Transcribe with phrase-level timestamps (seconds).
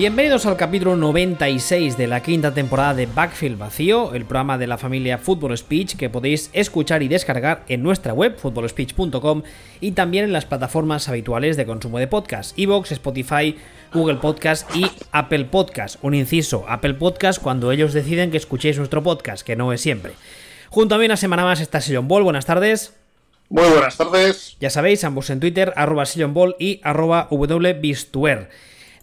[0.00, 4.78] Bienvenidos al capítulo 96 de la quinta temporada de Backfield Vacío, el programa de la
[4.78, 9.42] familia Football Speech que podéis escuchar y descargar en nuestra web, footballspeech.com,
[9.82, 13.58] y también en las plataformas habituales de consumo de podcast, Evox, Spotify,
[13.92, 15.96] Google Podcast y Apple Podcast.
[16.00, 20.14] Un inciso, Apple Podcast cuando ellos deciden que escuchéis nuestro podcast, que no es siempre.
[20.70, 22.94] Junto a mí una semana más está Sillon Ball, buenas tardes.
[23.50, 24.56] Muy buenas tardes.
[24.60, 28.48] Ya sabéis, ambos en Twitter, arroba Ball y arroba wbistuer.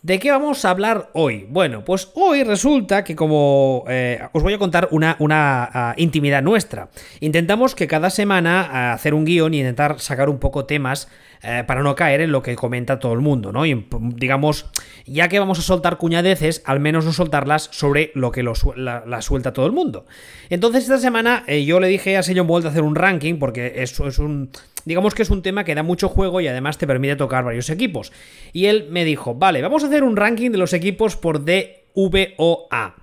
[0.04, 1.48] ¿De qué vamos a hablar hoy?
[1.50, 6.44] Bueno, pues hoy resulta que como eh, os voy a contar una, una ah, intimidad
[6.44, 6.90] nuestra.
[7.20, 11.08] Intentamos que cada semana ah, hacer un guion y intentar sacar un poco temas
[11.42, 13.66] eh, para no caer en lo que comenta todo el mundo, ¿no?
[13.66, 14.68] Y digamos,
[15.06, 19.54] ya que vamos a soltar cuñadeces, al menos no soltarlas sobre lo que la, suelta
[19.54, 20.06] todo el mundo.
[20.50, 24.08] Entonces esta semana eh, yo le dije a Señor Bolt hacer un ranking, porque eso
[24.08, 24.52] es un...
[24.88, 27.70] Digamos que es un tema que da mucho juego y además te permite tocar varios
[27.70, 28.14] equipos.
[28.54, 32.96] Y él me dijo, vale, vamos a hacer un ranking de los equipos por DVOA.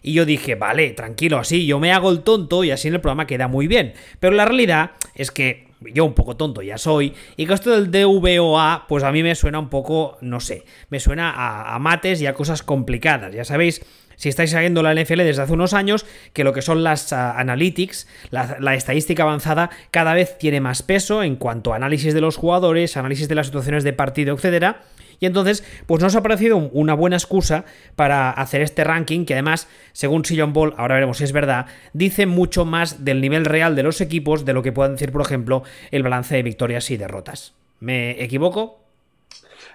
[0.00, 3.02] Y yo dije, vale, tranquilo, así yo me hago el tonto y así en el
[3.02, 3.92] programa queda muy bien.
[4.20, 7.90] Pero la realidad es que yo un poco tonto ya soy, y que esto del
[7.90, 12.26] DVOA, pues a mí me suena un poco, no sé, me suena a, mates y
[12.26, 13.34] a cosas complicadas.
[13.34, 13.84] Ya sabéis,
[14.18, 17.38] si estáis siguiendo la NFL desde hace unos años, que lo que son las ah,
[17.38, 22.20] analytics, la, la, estadística avanzada, cada vez tiene más peso en cuanto a análisis de
[22.20, 24.82] los jugadores, análisis de las situaciones de partido, etcétera.
[25.20, 27.64] Y entonces, pues nos ha parecido una buena excusa
[27.96, 32.26] para hacer este ranking, que además, según Sillon Ball, ahora veremos si es verdad, dice
[32.26, 35.62] mucho más del nivel real de los equipos de lo que puedan decir, por ejemplo,
[35.90, 37.54] el balance de victorias y derrotas.
[37.80, 38.80] ¿Me equivoco?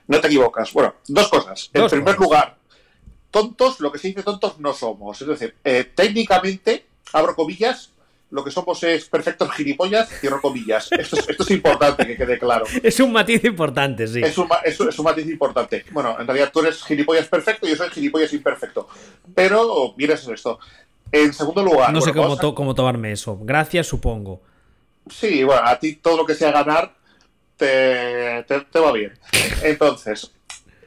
[0.07, 0.73] No te equivocas.
[0.73, 1.69] Bueno, dos cosas.
[1.73, 2.57] en primer lugar,
[3.33, 5.19] tontos, lo que se dice tontos no somos.
[5.19, 7.89] Es decir, eh, técnicamente, abro comillas,
[8.29, 10.91] lo que somos es perfectos gilipollas, cierro comillas.
[10.91, 12.65] Esto es, importante que quede claro.
[12.83, 14.21] Es un matiz importante, sí.
[14.23, 14.47] Es un,
[15.03, 15.83] matiz importante.
[15.91, 18.87] Bueno, en realidad tú eres gilipollas perfecto y yo soy gilipollas imperfecto.
[19.35, 20.59] Pero, mires esto.
[21.11, 21.91] En segundo lugar.
[21.91, 23.37] No sé cómo, cómo tomarme eso.
[23.41, 24.41] Gracias, supongo.
[25.09, 26.93] Sí, bueno, a ti todo lo que sea ganar
[27.57, 29.13] te, va bien.
[29.63, 30.31] Entonces,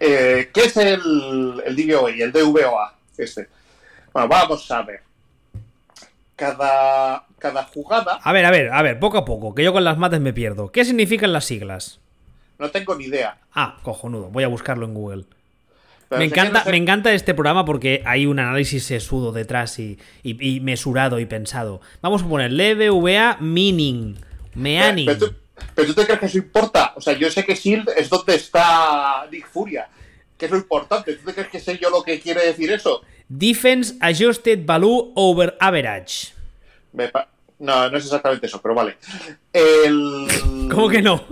[0.01, 2.95] eh, ¿qué es el, el DVOA y el DVOA?
[3.17, 3.49] Este.
[4.13, 5.03] Bueno, vamos a ver.
[6.37, 8.19] Cada, cada jugada.
[8.23, 10.33] A ver, a ver, a ver, poco a poco, que yo con las mates me
[10.33, 10.71] pierdo.
[10.71, 12.01] ¿Qué significan las siglas?
[12.59, 13.39] No tengo ni idea.
[13.53, 15.25] Ah, cojonudo, voy a buscarlo en Google.
[16.11, 19.99] me encanta, me encanta este programa porque hay un análisis sesudo detrás y,
[20.63, 21.81] mesurado y pensado.
[22.03, 24.17] Vamos a poner LVA meaning.
[24.55, 25.07] Meaning.
[25.07, 25.37] Pero, pero, tú,
[25.75, 26.93] te crees que eso importa.
[26.97, 29.89] O sea, yo sé que Shield es donde está Nick Furia.
[30.37, 31.15] Que es lo importante.
[31.15, 33.03] ¿Tú te crees que sé yo lo que quiere decir eso?
[33.29, 36.35] Defense Adjusted Value Over Average.
[37.59, 38.97] No, no es exactamente eso, pero vale.
[39.53, 40.29] El...
[40.71, 41.23] ¿Cómo que no?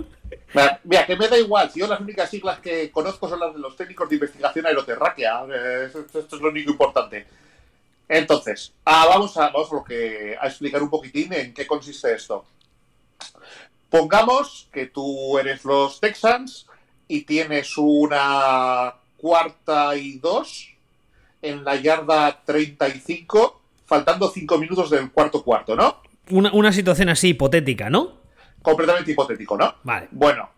[0.83, 1.69] Mira, que me da igual.
[1.69, 5.45] Si yo las únicas siglas que conozco son las de los técnicos de investigación aeroterráquea.
[5.85, 7.27] Esto, es lo único importante.
[8.07, 12.13] Entonces, ah, vamos, a, vamos a, lo que, a explicar un poquitín en qué consiste
[12.13, 12.45] esto.
[13.97, 16.67] Pongamos que tú eres los Texans
[17.07, 20.67] y tienes una cuarta y dos
[21.41, 26.01] en la yarda 35 faltando cinco minutos del cuarto cuarto, ¿no?
[26.29, 28.17] Una, situación así hipotética, ¿no?
[28.61, 29.75] Completamente hipotético, ¿no?
[29.83, 30.09] Vale.
[30.11, 30.49] Bueno,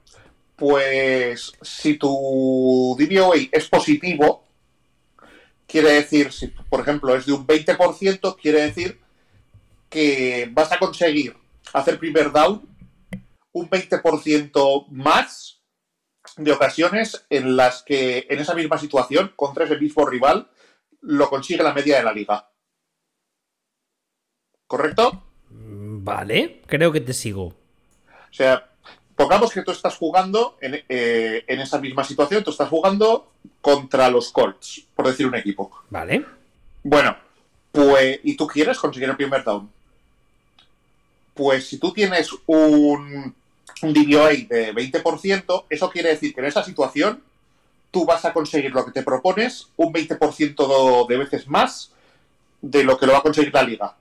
[0.55, 4.45] pues si tu DVOA es positivo,
[5.67, 8.99] quiere decir, si por ejemplo es de un 20%, quiere decir
[9.91, 11.37] que vas a conseguir
[11.71, 12.76] hacer primer down
[13.57, 15.61] un 20% más
[16.37, 20.49] de ocasiones en las que en esa misma situación, contra ese mismo rival,
[21.01, 22.49] lo consigue la media de la liga.
[24.67, 25.23] ¿Correcto?
[25.49, 27.45] Vale, creo que te sigo.
[27.45, 28.69] O sea,
[29.15, 33.31] pongamos que tú estás jugando eh, en, esa misma situación, tú estás jugando
[33.61, 35.71] contra los Colts, por decir un equipo.
[35.89, 36.25] Vale.
[36.83, 37.17] Bueno,
[37.71, 39.71] pues, y tú quieres conseguir el primer down.
[41.33, 43.35] Pues si tú tienes un,
[43.81, 47.21] un DVOA de 20%, eso quiere decir que en esa situación
[47.91, 51.91] tú vas a conseguir lo que te propones un 20% de veces más
[52.61, 53.95] de lo que lo va a conseguir la liga.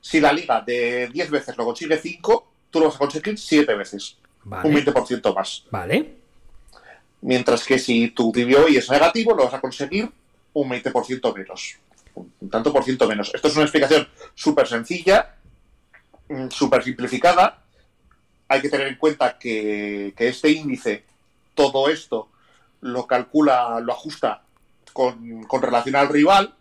[0.00, 3.74] Si la liga de 10 veces lo consigue 5, tú lo vas a conseguir 7
[3.74, 4.16] veces.
[4.44, 5.64] Un 20% más.
[5.70, 6.16] Vale.
[7.20, 10.10] Mientras que si tu DVOI es negativo, lo vas a conseguir
[10.52, 11.78] un 20% menos.
[12.14, 13.32] Un tanto por ciento menos.
[13.32, 15.36] Esto es una explicación súper sencilla,
[16.28, 17.61] mm, súper simplificada.
[18.52, 21.04] Hay que tener en cuenta que, este índice,
[21.54, 22.28] todo esto,
[22.82, 24.42] lo calcula, lo ajusta
[24.92, 26.54] con, con relación al rival.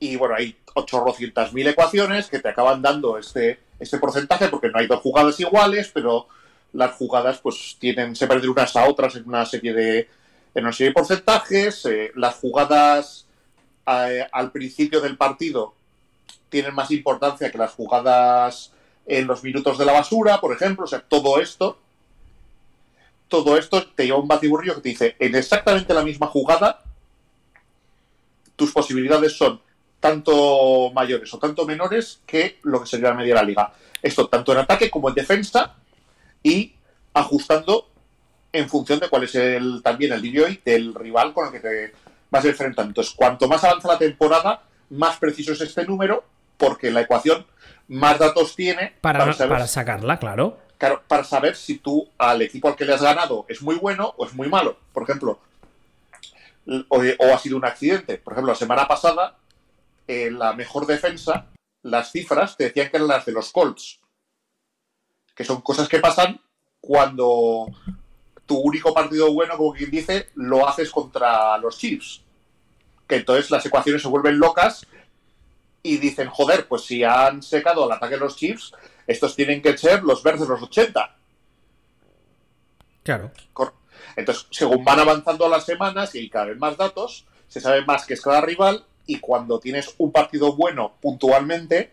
[0.00, 4.88] Y bueno, hay 800.000 ecuaciones que te acaban dando este, este porcentaje porque no hay
[4.88, 6.26] dos jugadas iguales, pero
[6.72, 10.08] las jugadas pues tienen, se parecen unas a otras en una serie de
[10.56, 13.26] en una serie de porcentajes, eh, las jugadas
[13.86, 15.74] eh, al principio del partido
[16.48, 18.72] tienen más importancia que las jugadas
[19.08, 21.78] en los minutos de la basura, por ejemplo, o sea, todo esto,
[23.26, 26.82] todo esto te lleva un batiburrillo que te dice, en exactamente la misma jugada,
[28.54, 29.60] tus posibilidades son
[29.98, 33.72] tanto mayores o tanto menores que lo que sería la media de la liga.
[34.02, 35.74] Esto tanto en ataque como en defensa
[36.42, 36.74] y
[37.14, 37.88] ajustando
[38.52, 41.92] en función de cuál es el también el DVOI del rival con el que te
[42.30, 42.90] vas enfrentando.
[42.90, 46.24] Entonces, cuanto más avanza la temporada, más preciso es este número,
[46.58, 47.46] porque la ecuación
[47.88, 50.58] más datos tiene para, para, sacarla, claro.
[50.76, 54.14] Claro, para saber si tú al equipo al que le has ganado es muy bueno
[54.16, 54.76] o es muy malo.
[54.92, 55.40] Por ejemplo,
[56.88, 57.02] o,
[57.34, 58.18] ha sido un accidente.
[58.18, 59.38] Por ejemplo, la semana pasada,
[60.06, 61.46] en la mejor defensa,
[61.82, 64.00] las cifras te decían que eran las de los Colts.
[65.34, 66.40] Que son cosas que pasan
[66.80, 67.66] cuando
[68.46, 72.22] tu único partido bueno, como quien dice, lo haces contra los Chiefs.
[73.06, 74.86] Que entonces las ecuaciones se vuelven locas
[75.88, 78.72] y dicen, joder, pues si han secado el ataque de los Chiefs,
[79.06, 81.16] estos tienen que ser los verdes de los 80.
[83.02, 83.30] Claro.
[84.16, 88.14] Entonces, según van avanzando las semanas y cada vez más datos, se sabe más que
[88.14, 91.92] es cada rival y cuando tienes un partido bueno puntualmente,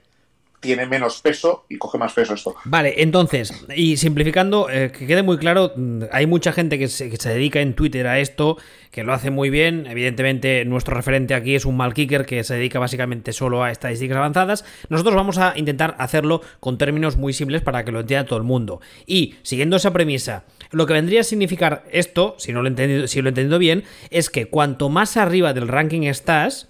[0.66, 2.56] tiene menos peso y coge más peso esto.
[2.66, 7.10] Vale, entonces, y simplificando, eh, que quede muy claro, mm, hay mucha gente que se,
[7.10, 8.58] dedica en Twitter a esto,
[8.92, 9.88] que lo hace muy bien.
[9.88, 14.18] Evidentemente, nuestro referente aquí es un mal kicker que se dedica básicamente solo a estadísticas
[14.18, 14.66] avanzadas.
[14.90, 18.46] Nosotros vamos a intentar hacerlo con términos muy simples para que lo entienda todo el
[18.46, 18.82] mundo.
[19.06, 23.08] Y siguiendo esa premisa, lo que vendría a significar esto, si no lo he entendido,
[23.08, 26.70] si lo he entendido bien, es que cuanto más arriba del ranking estás,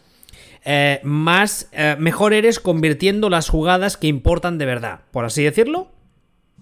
[0.67, 5.89] eh, más eh, mejor eres convirtiendo las jugadas que importan de verdad, por así decirlo.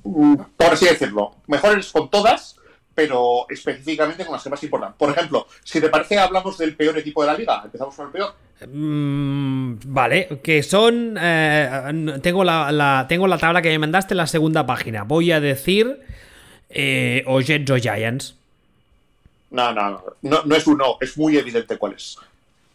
[0.04, 1.38] Mm, por así decirlo.
[1.48, 2.58] Mejor eres con todas,
[2.94, 4.94] pero específicamente con las que más importan.
[4.98, 7.62] Por ejemplo, si te parece, hablamos del peor equipo de la liga.
[7.64, 8.34] Empezamos con el peor.
[8.68, 11.18] Mm, vale, que son.
[11.18, 15.04] Eh, tengo, la, tengo la tabla que me mandaste en la segunda página.
[15.04, 16.02] Voy a decir.
[17.26, 18.36] o Jets o Giants.
[19.52, 20.44] No, no, no, no.
[20.44, 22.18] No es uno, es muy evidente cuál es.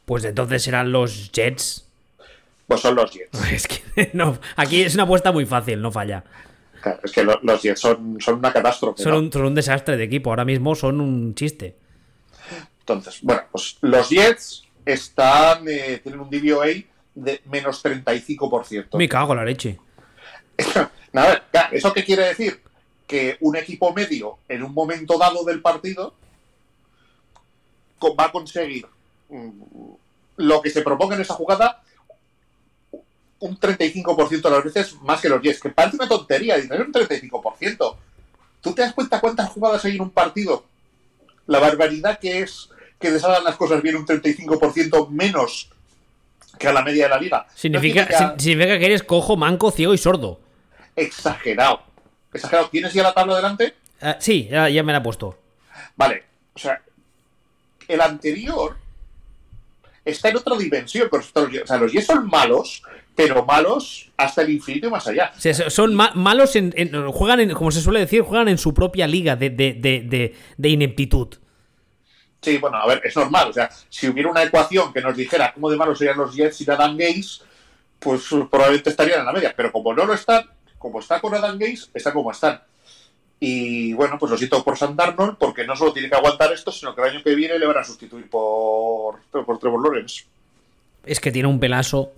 [0.09, 1.87] Pues entonces serán los Jets.
[2.67, 3.39] Pues son los Jets.
[3.53, 6.25] Es que no, aquí es una apuesta muy fácil, no falla.
[7.05, 9.03] es que los Jets son, una catástrofe.
[9.03, 11.77] Son, un, desastre de equipo, ahora mismo son un chiste.
[12.81, 16.69] Entonces, bueno, pues los Jets están eh, tienen un DVOA
[17.15, 18.97] de menos 35%.
[18.97, 19.79] Me cago en la leche.
[21.13, 22.63] Nada, ¿eso qué quiere decir?
[23.07, 26.15] Que un equipo medio en un momento dado del partido
[28.19, 28.87] va a conseguir
[30.39, 31.83] lo que se proponga en esa jugada
[33.41, 36.93] un 35% de las veces más que los 10, que parece una tontería, tener un
[36.93, 37.97] 35%.
[38.61, 40.65] ¿Tú te das cuenta cuántas jugadas hay en un partido?
[41.47, 45.71] La barbaridad que es que deshagan las cosas bien un 35% menos
[46.59, 47.47] que a la media de la liga.
[47.55, 50.41] Significa, significa que eres cojo, manco, ciego y sordo.
[50.97, 51.83] Exagerado.
[52.33, 52.69] Exagerado.
[52.71, 53.75] ¿Tienes ya la tabla delante?
[54.03, 55.39] Uh, sí, ya, ya me la he puesto.
[55.97, 56.25] Vale.
[56.55, 56.83] O sea,
[57.87, 58.77] el anterior
[60.11, 61.09] está en otra dimensión.
[61.11, 62.83] Pero, o sea, los Jets son malos,
[63.15, 65.33] pero malos hasta el infinito y más allá.
[65.69, 66.73] son malos, en,
[67.13, 71.29] juegan, en, como se suele decir, juegan en su propia liga de, de, ineptitud.
[72.41, 73.49] Sí, bueno, a ver, es normal.
[73.51, 76.57] O sea, si hubiera una ecuación que nos dijera cómo de malos serían los Jets
[76.57, 77.43] sin Adam Gaze,
[77.99, 79.53] pues probablemente estarían en la media.
[79.57, 80.49] Pero como no lo están,
[80.79, 82.63] como está con Adam Gaze, está como están.
[83.41, 86.73] Y bueno, pues lo siento por San Darnold, porque no solo tiene que aguantar esto,
[86.73, 90.25] sino que el año que viene le van a sustituir por, por Trevor Lawrence.
[91.05, 92.11] Es que tiene un pelazo.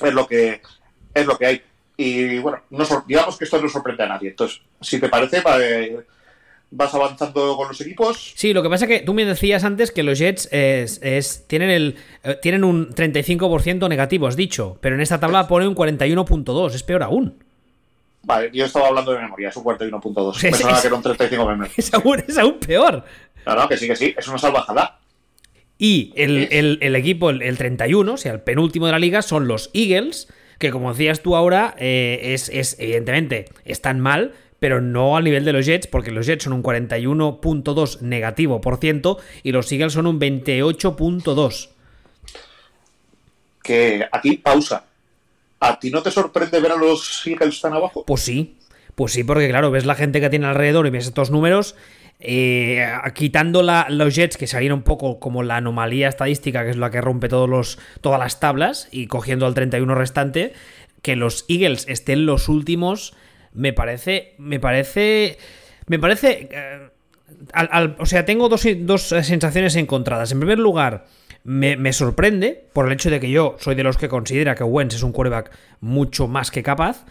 [0.00, 0.60] Es lo que,
[1.14, 1.62] es lo que hay.
[1.96, 4.30] Y bueno, no, digamos que esto no sorprende a nadie.
[4.30, 5.42] Entonces, si te parece,
[6.70, 8.32] vas avanzando con los equipos.
[8.34, 11.70] Sí, lo que pasa es que tú me decías antes que los Jets es, tienen,
[11.70, 16.74] el, eh, tienen un 35% negativo, has dicho, pero en esta tabla pone un 41.2,
[16.74, 17.47] es peor aún.
[18.28, 20.42] Vale, yo estaba hablando de memoria, es un 41.2.
[20.42, 21.72] Pensaba que era un 35 memes.
[21.78, 23.02] Es aún, es aún peor.
[23.46, 24.98] No, que sí, que sí, es una salvajada.
[25.78, 30.28] Y el, equipo, el, 31, o sea, el penúltimo de la liga, son los Eagles,
[30.58, 35.46] que como decías tú ahora, eh, es, es, evidentemente, están mal, pero no al nivel
[35.46, 39.94] de los Jets, porque los Jets son un 41.2 negativo por ciento y los Eagles
[39.94, 41.70] son un 28.2.
[43.62, 44.84] Que aquí, pausa.
[45.60, 48.04] ¿A ti no te sorprende ver a los Eagles tan abajo?
[48.06, 48.56] Pues sí,
[48.94, 51.74] pues sí, porque claro, ves la gente que tiene alrededor y ves estos números.
[52.20, 52.84] Eh,
[53.14, 57.00] quitando los Jets, que serían un poco como la anomalía estadística, que es la que
[57.00, 60.52] rompe todos los, todas las tablas, y cogiendo al 31 restante,
[61.02, 63.14] que los Eagles estén los últimos,
[63.52, 64.34] me parece.
[64.38, 65.38] Me parece.
[65.86, 66.48] Me parece.
[66.50, 66.88] Eh,
[67.98, 70.32] o sea, tengo dos, dos, sensaciones encontradas.
[70.32, 71.06] En primer lugar,
[71.44, 74.96] me, sorprende por el hecho de que yo soy de los que considera que Wentz
[74.96, 77.04] es un quarterback mucho más que capaz.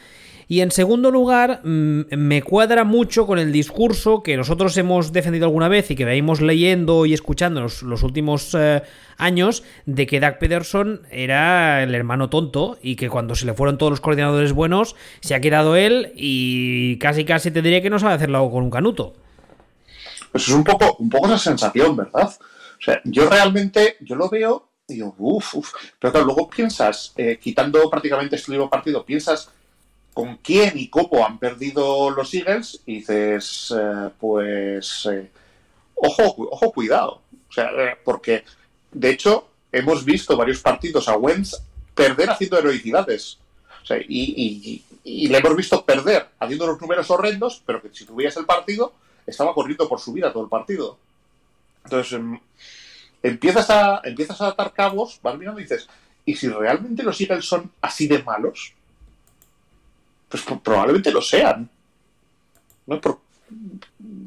[0.50, 5.46] Y en segundo lugar, mm, me cuadra mucho con el discurso que nosotros hemos defendido
[5.46, 8.82] alguna vez y que veíamos leyendo y escuchando los, los últimos eh,
[9.18, 13.78] años de que Doug Peterson era el hermano tonto y que cuando se le fueron
[13.78, 18.00] todos los coordinadores buenos, se ha quedado él y casi casi te diría que no
[18.00, 19.16] sabe hacerlo con un canuto.
[20.32, 22.32] Pues es un poco, un poco esa sensación, ¿verdad?
[22.80, 25.74] O sea, yo realmente, yo lo veo y digo, uff, uff.
[26.00, 29.50] Pero claro, luego piensas, eh, quitando prácticamente este último partido, piensas
[30.14, 35.30] con quién y cómo han perdido los Eagles y dices, eh, pues, eh,
[35.96, 37.22] ojo, ojo, cuidado.
[37.50, 37.70] O sea,
[38.04, 38.44] porque
[38.92, 41.56] de hecho hemos visto varios partidos a Wentz
[41.94, 43.40] perder haciendo heroicidades.
[43.84, 48.46] Sea, y, le hemos visto perder haciendo los números horrendos, pero que si tuvieras el
[48.46, 48.94] partido,
[49.26, 50.98] estaba corriendo por su vida todo el partido.
[51.88, 52.38] Entonces, em,
[53.24, 55.88] empiezas a, empiezas a atar cabos, vas mirando y dices,
[56.26, 58.74] ¿y si realmente los Eagles son así de malos?
[60.28, 61.70] Pues probablemente lo sean.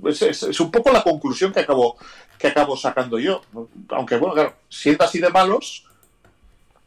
[0.07, 1.99] es, un poco la conclusión que acabo,
[2.39, 3.43] que acabo sacando yo.
[3.91, 5.85] Aunque, bueno, claro, siendo así de malos,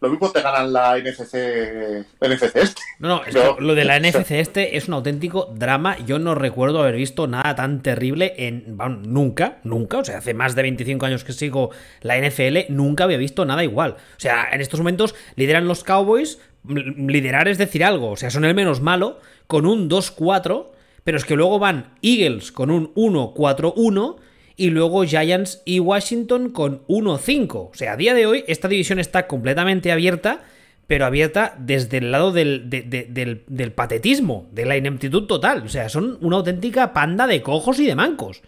[0.03, 2.81] lo mismo te ganan la NFC, NFC este.
[2.99, 5.97] No, no, lo de la NFC este es un auténtico drama.
[6.05, 8.77] Yo no recuerdo haber visto nada tan terrible en.
[9.07, 9.99] nunca, nunca.
[9.99, 11.69] O sea, hace más de 25 años que sigo
[12.01, 13.91] la NFL, nunca había visto nada igual.
[13.91, 18.43] O sea, en estos momentos lideran los Cowboys, liderar es decir algo, o sea, son
[18.43, 20.67] el menos malo, con un 2-4,
[21.05, 24.17] pero es que luego van Eagles con un 1-4-1
[24.55, 27.55] y luego Giants y Washington con 1-5.
[27.55, 30.41] O sea, a día de hoy esta división está completamente abierta,
[30.87, 35.63] pero abierta desde el lado del, del, patetismo, de la ineptitud total.
[35.63, 38.41] O sea, son una auténtica panda de cojos y de mancos.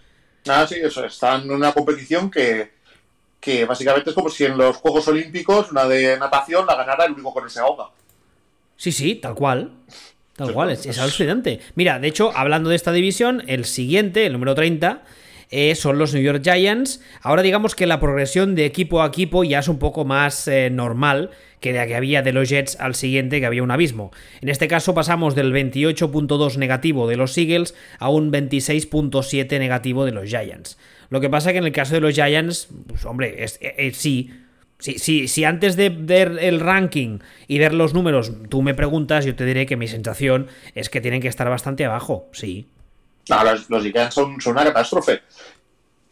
[0.48, 2.72] Ah, sí, eso, están en una competición que,
[3.40, 7.14] que básicamente es como si en los Juegos Olímpicos una de natación la ganara el
[7.14, 7.90] único con ese ahoga.
[8.78, 9.72] Sí, sí, tal cual.
[10.36, 11.62] Tal cual, es, es alucinante.
[11.76, 15.02] Mira, de hecho, hablando de esta división, el siguiente, el número 30,
[15.50, 17.02] eh, son los New York Giants.
[17.22, 20.70] Ahora digamos que la progresión de equipo a equipo ya es un poco más eh,
[20.70, 24.12] normal que la que había de los Jets al siguiente, que había un abismo.
[24.42, 30.12] En este caso pasamos del 28.2 negativo de los Eagles a un 26.7 negativo de
[30.12, 30.78] los Giants.
[31.10, 34.32] Lo que pasa que en el caso de los Giants, pues hombre, eh, sí,
[34.80, 39.46] si, antes de ver el ranking y ver los números tú me preguntas, yo te
[39.46, 42.68] diré que mi sensación es que tienen que estar bastante abajo, sí.
[43.30, 45.22] No, los, los Giants son, una catástrofe.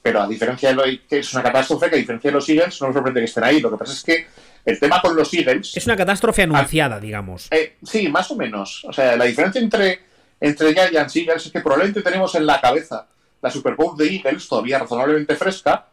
[0.01, 2.81] Pero a diferencia de lo que es una catástrofe, que a diferencia de los Eagles,
[2.81, 3.61] no me sorprende que estén ahí.
[3.61, 4.27] Lo que pasa es que
[4.65, 5.77] el tema con los Eagles.
[5.77, 7.47] Es una catástrofe anunciada, digamos.
[7.51, 8.83] Eh, sí, más o menos.
[8.85, 9.99] O sea, la diferencia entre,
[10.39, 13.07] entre Giants y Eagles es que probablemente tenemos en la cabeza
[13.41, 15.87] la Super Bowl de Eagles todavía razonablemente fresca.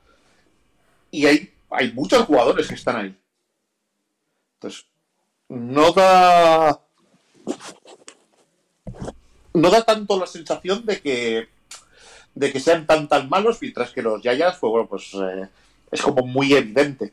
[1.13, 3.17] Y hay hay muchos jugadores que están ahí.
[4.55, 4.87] Entonces,
[5.49, 6.81] no da.
[9.61, 11.49] No da tanto la sensación de que.
[12.35, 15.49] de que sean tan tan malos, mientras que los Giants, pues bueno, pues eh,
[15.91, 17.13] es como muy evidente.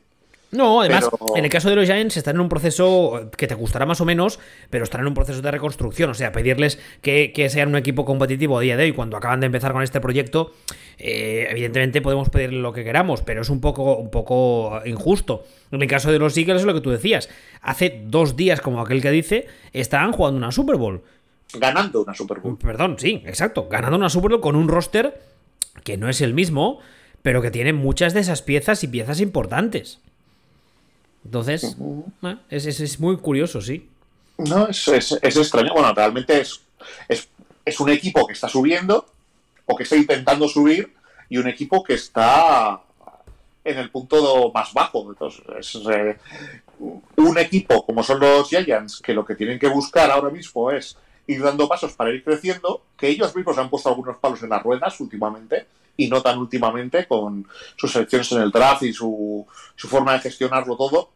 [0.50, 3.84] No, además, en el caso de los Giants están en un proceso que te gustará
[3.84, 4.38] más o menos,
[4.70, 6.08] pero están en un proceso de reconstrucción.
[6.08, 9.46] O sea, pedirles que, sean un equipo competitivo a día de hoy, cuando acaban de
[9.46, 10.54] empezar con este proyecto,
[10.98, 15.44] eh, evidentemente podemos pedir lo que queramos, pero es un poco, un poco injusto.
[15.70, 17.28] En el caso de los Eagles es lo que tú decías.
[17.60, 21.02] Hace dos días, como aquel que dice, estaban jugando una Super Bowl.
[21.54, 22.58] Ganando una Super Bowl.
[22.58, 23.68] Perdón, sí, exacto.
[23.68, 25.22] Ganando una Super Bowl con un roster
[25.82, 26.80] que no es el mismo,
[27.22, 30.00] pero que tiene muchas de esas piezas y piezas importantes.
[31.24, 31.76] Entonces,
[32.50, 33.88] es, muy curioso, sí.
[34.38, 35.72] No, es, extraño.
[35.72, 36.60] Bueno, realmente es,
[37.08, 39.06] es, un equipo que está subiendo
[39.66, 40.94] o que está intentando subir
[41.28, 42.80] y un equipo que está
[43.64, 45.10] en el punto más bajo.
[45.10, 46.16] Entonces, es eh,
[47.16, 50.96] un equipo como son los Giants, que lo que tienen que buscar ahora mismo es
[51.28, 54.62] ir dando pasos para ir creciendo, que ellos mismos han puesto algunos palos en las
[54.62, 55.66] ruedas últimamente,
[55.96, 60.20] y no tan últimamente con sus selecciones en el draft y su, su forma de
[60.20, 61.10] gestionarlo todo,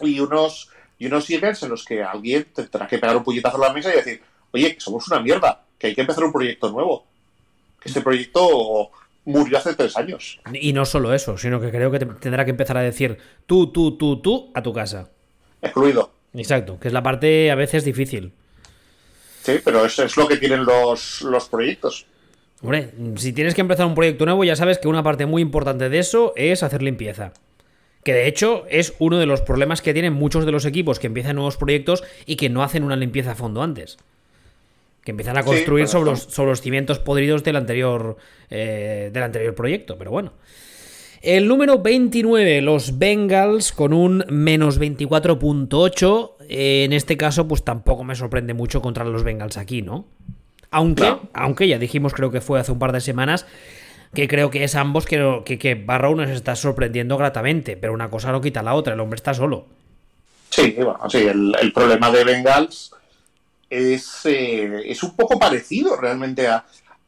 [0.00, 3.72] y unos, y unos en los que alguien tendrá que pegar un puñetazo a la
[3.72, 4.22] mesa y decir,
[4.52, 7.06] oye, que somos una mierda, que hay que empezar un proyecto nuevo.
[7.80, 8.90] Que este proyecto
[9.24, 10.40] murió hace tres años.
[10.52, 13.96] Y no solo eso, sino que creo que tendrá que empezar a decir tú, tú,
[13.96, 15.10] tú, tú a tu casa.
[15.60, 16.12] Excluido.
[16.34, 18.32] Exacto, que es la parte a veces difícil.
[19.42, 22.06] Sí, pero eso es lo que tienen los, los proyectos.
[22.62, 25.88] Hombre, si tienes que empezar un proyecto nuevo, ya sabes que una parte muy importante
[25.88, 27.32] de eso es hacer limpieza
[28.04, 31.06] que de hecho es uno de los problemas que tienen muchos de los equipos que
[31.06, 33.98] empiezan nuevos proyectos y que no hacen una limpieza a fondo antes.
[35.04, 38.16] Que empiezan a construir sobre, los, sobre, los, cimientos podridos del anterior,
[38.50, 40.32] eh, del anterior proyecto, pero bueno.
[41.22, 46.32] El número 29, los Bengals, con un menos 24.8.
[46.52, 50.04] en este caso, pues tampoco me sorprende mucho contra los Bengals aquí, ¿no?
[50.70, 53.46] Aunque, aunque ya dijimos, creo que fue hace un par de semanas,
[54.14, 58.10] que creo que es ambos que, que, que Barrow nos está sorprendiendo gratamente, pero una
[58.10, 59.66] cosa no quita la otra, el hombre está solo.
[60.50, 62.92] Sí, bueno, sí, el, el problema de Bengals
[63.70, 66.66] es, eh, es, un poco parecido realmente a,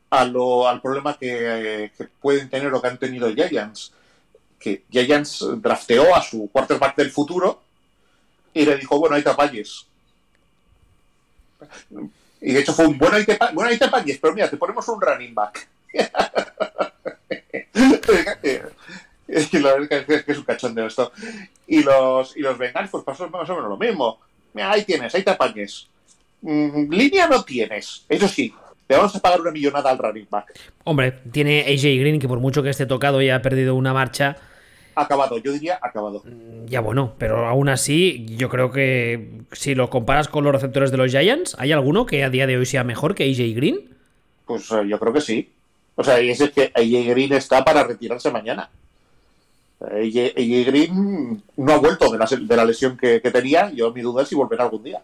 [0.09, 3.93] a lo, al problema que, eh, que, pueden tener o que han tenido Giants.
[4.59, 7.64] Que Giants drafteó a su quarterback del futuro
[8.55, 9.87] y le dijo, bueno, ahí te apañes.
[12.41, 14.57] Y de hecho fue un, bueno, ahí te, bueno, ahí te apañes, pero mira, te
[14.57, 15.69] ponemos un running back.
[19.53, 21.13] y la verdad es que es un cachondeo esto.
[21.67, 24.21] Y los, y los Bengals, pues pasó más o menos lo mismo.
[24.53, 25.89] Mira, ahí tienes, ahí te apañes.
[26.43, 28.55] Mm, línea no tienes, eso sí.
[28.87, 30.53] Te vamos a pagar una millonada al running back.
[30.85, 34.37] Hombre, tiene AJ Green que por mucho que esté tocado y ha perdido una marcha.
[34.95, 36.23] Acabado, yo diría acabado.
[36.67, 40.97] Ya bueno, pero aún así, yo creo que si lo comparas con los receptores de
[40.97, 43.91] los Giants, ¿hay alguno que a día de hoy sea mejor que AJ Green?
[44.47, 45.51] Pues uh, yo creo que sí.
[45.97, 48.71] O sea, y es que AJ Green está para retirarse mañana.
[49.81, 53.71] AJ, AJ Green no ha vuelto de la, de la lesión que, que, tenía.
[53.71, 55.03] Yo mi duda es si volverá algún día.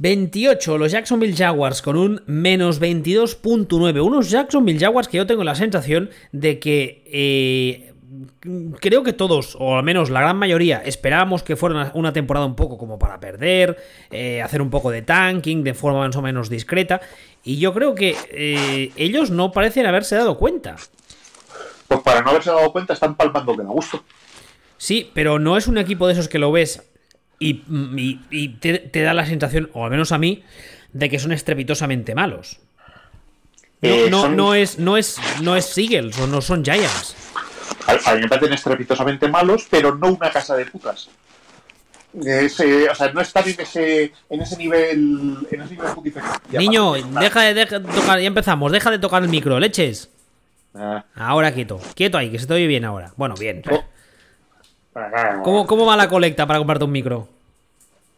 [0.00, 4.02] 28, los Jacksonville Jaguars con un menos 22.9.
[4.02, 7.89] Unos Jacksonville Jaguars que yo tengo la sensación de que eh,
[8.80, 12.56] creo que todos, o al menos la gran mayoría, esperábamos que fuera una temporada un
[12.56, 13.76] poco como para perder,
[14.10, 17.00] eh, hacer un poco de tanking de forma más o menos discreta.
[17.42, 20.76] Y yo creo que eh, ellos no parecen haberse dado cuenta.
[21.88, 24.04] Pues para no haberse dado cuenta están palmando que da gusto.
[24.76, 26.90] Sí, pero no es un equipo de esos que lo ves
[27.38, 27.62] y,
[27.96, 30.42] y, y te, te, da la sensación, o al menos a mí,
[30.92, 32.60] de que son estrepitosamente malos.
[33.82, 34.36] No, eh, no, son...
[34.36, 37.16] no, es, no, es, no es Seagulls o no son Giants.
[37.90, 41.08] A, a, mí me parecen estrepitosamente malos, pero no una casa de putas.
[42.12, 45.46] Ese, o sea, no están en ese, en ese nivel.
[45.50, 45.88] En ese nivel
[46.52, 50.10] Niño, deja de, deja de, tocar, ya empezamos, deja de tocar el micro, leches.
[50.74, 51.04] Ah.
[51.14, 53.12] Ahora quieto, quieto ahí, que se te oye bien ahora.
[53.16, 53.62] Bueno, bien.
[53.70, 53.84] Oh.
[55.44, 57.28] ¿Cómo, ¿Cómo, va la colecta para comprarte un micro?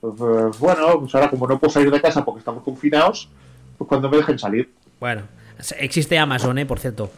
[0.01, 3.29] Pues, pues, bueno, pues ahora como no puedo salir de casa porque estamos confinados,
[3.77, 4.73] pues cuando me dejen salir.
[4.99, 5.23] Bueno,
[5.79, 6.67] existe Amazon, ¿eh?
[6.67, 7.11] Por cierto.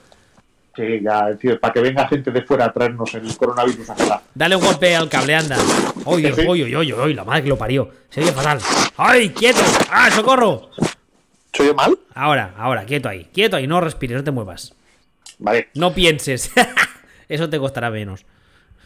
[0.76, 4.22] Sí, ya, tío, para que venga gente de fuera a traernos el coronavirus acá.
[4.34, 5.56] Dale un golpe al cable, anda.
[6.04, 6.44] Oye, ¿Sí?
[6.48, 7.88] oye, oye, oye, la madre que lo parió.
[8.10, 8.58] Se oye fatal.
[8.96, 9.60] ¡Ay, quieto!
[9.90, 10.70] ¡Ah, socorro!
[11.52, 11.96] ¿Se oye mal?
[12.14, 13.28] Ahora, ahora, quieto ahí.
[13.32, 14.74] Quieto ahí, no respires, no te muevas.
[15.38, 15.68] Vale.
[15.74, 16.50] No pienses.
[17.28, 18.26] Eso te costará menos.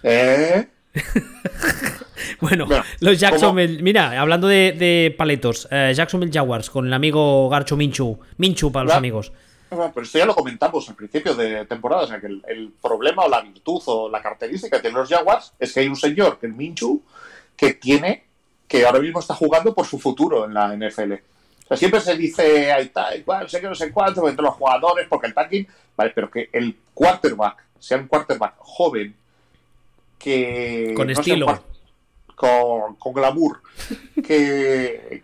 [0.03, 0.67] ¿Eh?
[2.41, 2.67] bueno,
[3.01, 3.77] los Jacksonville.
[3.77, 3.85] ¿cómo?
[3.85, 8.21] Mira, hablando de, de paletos, eh, Jacksonville Jaguars con el amigo Garcho Minchu.
[8.37, 9.33] Minchu para los amigos.
[9.71, 12.03] Bueno, pero esto ya lo comentamos al principio de temporada.
[12.03, 15.53] O sea, que el, el, problema o la virtud o la característica tienen los Jaguars
[15.59, 17.03] es que hay un señor, que es Minchu,
[17.57, 18.25] que tiene.
[18.67, 21.13] que ahora mismo está jugando por su futuro en la NFL.
[21.13, 24.55] O sea, siempre se dice, ahí está, igual, sé que no sé cuánto, entre los
[24.55, 25.67] jugadores, porque el tanking.
[25.97, 29.15] Vale, pero que el quarterback sea un quarterback joven
[30.19, 31.63] que con no estilo sea,
[32.35, 33.61] con, con, glamour
[34.27, 35.23] que,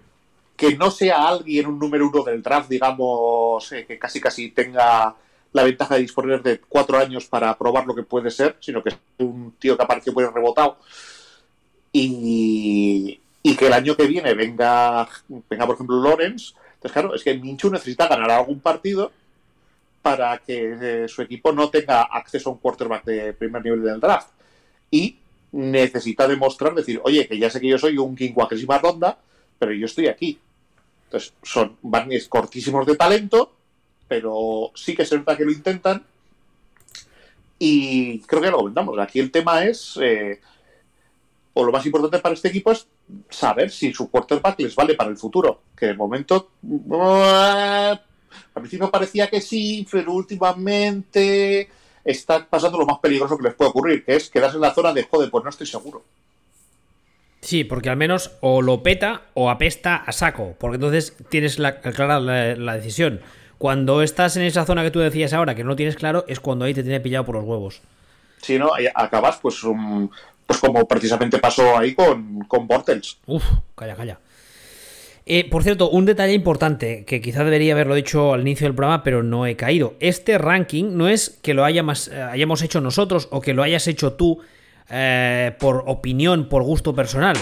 [0.57, 5.15] que no sea alguien un número uno del draft digamos eh, que casi casi tenga
[5.53, 8.91] la ventaja de disponer de cuatro años para probar lo que puede ser sino que
[8.91, 10.79] es un tío que apareció por el rebotado
[11.93, 15.09] y, y que el año que viene venga
[15.49, 16.55] venga por ejemplo Lawrence.
[16.75, 19.13] Entonces claro es que Minchu necesita ganar algún partido
[20.05, 24.01] para que eh, su equipo no tenga acceso a un quarterback de primer nivel del
[24.01, 24.29] draft.
[24.91, 25.17] Y
[25.53, 29.17] necesita demostrar, decir, oye, que ya sé que yo soy un quincuagésima ronda,
[29.59, 30.39] pero yo estoy aquí.
[31.05, 33.53] Entonces, son barnies cortísimos de talento,
[34.09, 36.05] pero sí que se nota que lo intentan.
[37.59, 38.99] Y creo que lo comentamos.
[38.99, 40.41] Aquí el tema es, eh,
[41.55, 42.87] o lo más importante para este equipo es
[43.31, 45.61] saber si su quarterback les vale para el futuro.
[45.77, 46.51] Que de momento,
[46.91, 48.01] al
[48.55, 51.69] principio parecía que sí, pero últimamente
[52.05, 54.93] está pasando lo más peligroso que les puede ocurrir, que es quedarse en la zona
[54.93, 56.03] de joder, pues no estoy seguro.
[57.45, 61.81] Sí, porque al menos o lo peta o apesta a saco, porque entonces tienes la,
[61.81, 63.21] clara la, la, decisión.
[63.59, 66.65] Cuando estás en esa zona que tú decías ahora, que no tienes claro, es cuando
[66.65, 67.83] ahí te tiene pillado por los huevos.
[68.41, 68.71] Sí, ¿no?
[68.95, 70.09] acabas pues, um,
[70.47, 73.19] pues como precisamente pasó ahí con, con Bortels.
[73.27, 74.19] Uf, calla, calla.
[75.27, 79.03] Eh, por cierto, un detalle importante que quizá debería haberlo dicho al inicio del programa,
[79.03, 79.97] pero no he caído.
[80.01, 81.83] Este ranking no es que lo eh,
[82.23, 84.41] hayamos hecho nosotros o que lo hayas hecho tú
[84.91, 87.37] eh, por opinión, por gusto personal.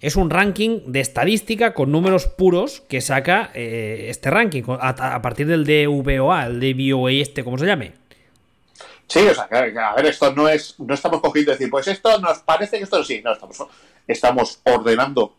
[0.00, 5.46] Es un ranking de estadística con números puros que saca eh, este ranking a, partir
[5.46, 7.92] del DVOA, el DVOA este, como se llame.
[9.08, 12.38] Sí, o sea, a ver, esto no es, no estamos cogiendo decir, pues esto nos
[12.38, 13.58] parece que esto sí, no, estamos,
[14.06, 15.32] estamos ordenando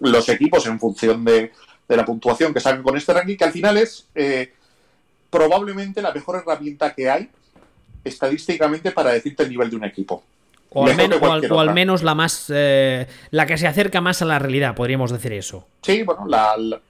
[0.00, 1.52] los equipos en función de,
[1.88, 4.52] la puntuación que sacan con este ranking, que al final es eh,
[5.30, 7.28] probablemente la mejor herramienta que hay
[8.04, 10.22] estadísticamente para decirte el nivel de un equipo.
[10.74, 10.86] O
[11.60, 15.32] al, menos, la más eh, la que se acerca más a la realidad, podríamos decir
[15.32, 15.68] eso.
[15.82, 16.26] Sí, bueno,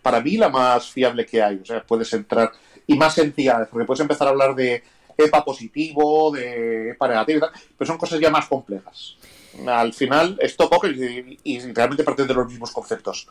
[0.00, 1.56] para mí la más fiable que hay.
[1.56, 2.50] O sea, puedes entrar
[2.86, 4.82] y más sencilla, porque puedes empezar a hablar de
[5.16, 9.16] EPA positivo, de EPA negativo y tal, pero son cosas ya más complejas.
[9.66, 10.96] Al final, esto coges
[11.44, 13.28] y, realmente parten de los mismos conceptos.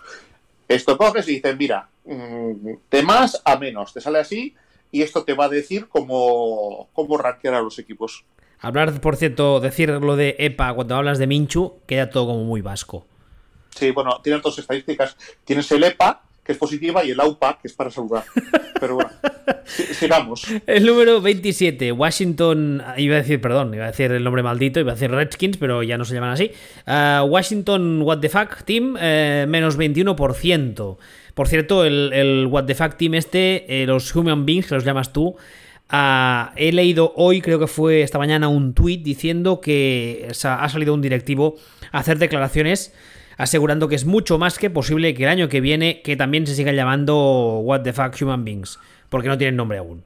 [0.68, 4.56] Esto coges y dices, mira, mm, de más a menos, te sale así
[4.92, 8.24] y esto te va a decir cómo, cómo rankear a los equipos.
[8.64, 12.62] Hablar, por cierto, decir lo de EPA cuando hablas de Minchu, queda todo como muy
[12.62, 13.06] vasco.
[13.76, 15.18] Sí, bueno, tienes dos estadísticas.
[15.44, 18.24] Tienes el EPA, que es positiva, y el AUPA, que es para saludar.
[18.80, 19.10] Pero bueno,
[19.66, 20.48] sigamos.
[20.66, 24.94] El número 27, Washington, iba a decir, perdón, iba a decir el nombre maldito, iba
[24.94, 26.52] a decir Redskins, pero ya no se llaman así.
[26.86, 30.98] Ah, Washington What the Fuck Team, eh, menos 21%.
[31.34, 35.12] Por cierto, el, What the Fuck Team este, eh, los Human Beings, que los llamas
[35.12, 35.36] tú,
[35.96, 40.92] Ah, he leído hoy, creo que fue esta mañana, un tuit diciendo que ha salido
[40.92, 41.54] un directivo
[41.92, 42.96] a hacer declaraciones
[43.38, 46.56] asegurando que es mucho más que posible que el año que viene que también se
[46.56, 48.80] sigan llamando What the fuck Human Beings,
[49.10, 50.04] porque no tienen nombre aún.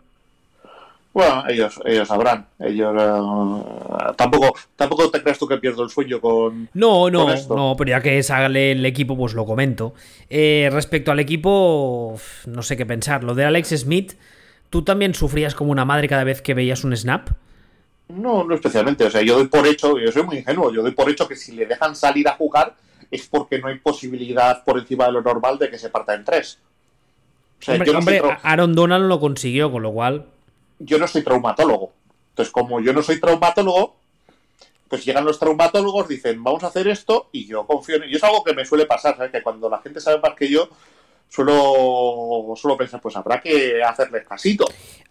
[1.14, 2.48] Bueno, ellos, ellos sabrán.
[2.60, 6.68] Ellos eh, tampoco, tampoco te creas tú que pierdo el sueño con.
[6.74, 9.94] No, no, no, pero ya que sale el equipo, pues lo comento.
[10.30, 13.24] Eh, respecto al equipo, no sé qué pensar.
[13.24, 14.16] Lo de Alex Smith
[14.70, 17.30] ¿Tú también sufrías como una madre cada vez que veías un snap?
[18.10, 19.06] No, no especialmente.
[19.06, 21.36] O sea, yo doy por hecho, yo soy muy ingenuo, yo doy por hecho que
[21.36, 22.76] si le dejan salir a jugar
[23.12, 26.26] es porque no hay posibilidad por encima de lo normal de que se parta en
[26.26, 26.60] tres.
[27.60, 30.26] O sea, hombre, yo no Aaron Donald lo consiguió, con lo cual.
[30.80, 31.94] Yo no soy traumatólogo.
[32.30, 33.96] Entonces, como yo no soy traumatólogo,
[34.88, 38.10] pues llegan los traumatólogos, dicen, vamos a hacer esto, y yo confío en.
[38.10, 39.32] Y es algo que me suele pasar, ¿sabes?
[39.32, 40.70] Que cuando la gente sabe más que yo,
[41.30, 44.66] suelo, suelo pensar, pues habrá que hacerle casito.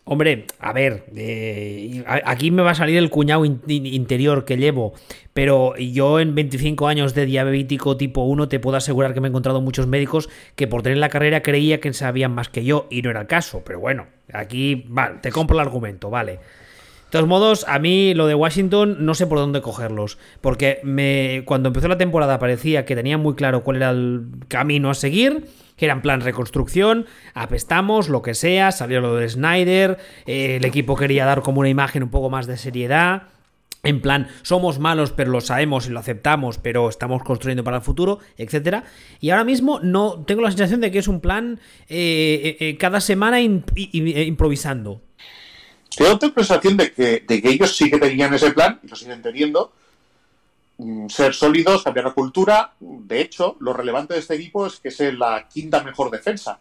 [0.09, 4.95] Hombre, a ver, eh, aquí me va a salir el cuñado interior que llevo,
[5.35, 9.31] pero yo en 25 años de diabético tipo 1 te puedo asegurar que me he
[9.31, 13.03] encontrado muchos médicos que por tener la carrera creía que sabían más que yo y
[13.03, 16.39] no era el caso, pero bueno, aquí, vale, te compro el argumento, vale.
[17.07, 21.43] De todos modos, a mí lo de Washington no sé por dónde cogerlos, porque me,
[21.45, 25.47] cuando empezó la temporada parecía que tenía muy claro cuál era el camino a seguir
[25.77, 30.65] que era en plan reconstrucción, apestamos, lo que sea, salió lo de Snyder, eh, el
[30.65, 33.25] equipo quería dar como una imagen un poco más de seriedad.
[33.83, 37.83] En plan, somos malos, pero lo sabemos y lo aceptamos, pero estamos construyendo para el
[37.83, 38.85] futuro, etcétera.
[39.21, 43.01] Y ahora mismo no tengo la sensación de que es un plan eh, eh, cada
[43.01, 45.03] semana improvisando.
[45.97, 48.97] Tengo la sensación de que, de que ellos sí que tenían ese plan y lo
[48.97, 49.73] siguen teniendo,
[50.79, 52.73] Mm, ser sólidos, cambiar la cultura.
[52.81, 56.59] De hecho, lo relevante de este equipo es que es la quinta mejor defensa.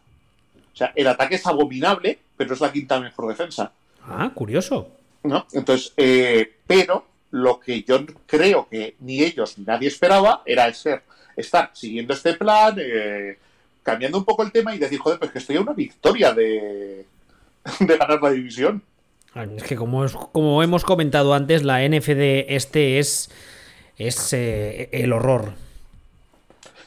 [0.73, 3.71] O sea, el ataque es abominable, pero es la quinta mejor defensa.
[4.03, 4.89] Ah, curioso.
[5.23, 5.47] ¿No?
[5.51, 11.03] Entonces, eh, pero lo que yo creo que ni ellos ni nadie esperaba era ser,
[11.35, 13.37] estar siguiendo este plan, eh,
[13.83, 17.05] cambiando un poco el tema y decir, joder, pues que estoy a una victoria de,
[17.79, 18.81] de ganar la división.
[19.35, 23.29] Es que como, como hemos comentado antes, la NFD este es
[23.97, 25.53] es eh, el horror.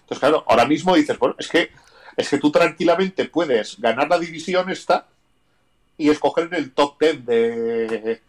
[0.00, 1.70] Entonces, claro, ahora mismo dices, bueno, es que,
[2.16, 5.06] es que tú tranquilamente puedes ganar la división esta
[5.96, 8.20] y escoger en el top 10 de...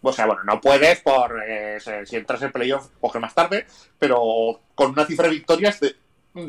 [0.00, 1.42] O sea, bueno, no puedes por...
[1.46, 3.66] Eh, si entras en playoff, coge más tarde,
[3.98, 5.94] pero con una cifra de victorias de,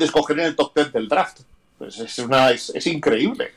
[0.00, 1.40] escoger en el top 10 del draft.
[1.78, 3.52] Pues es, una, es increíble.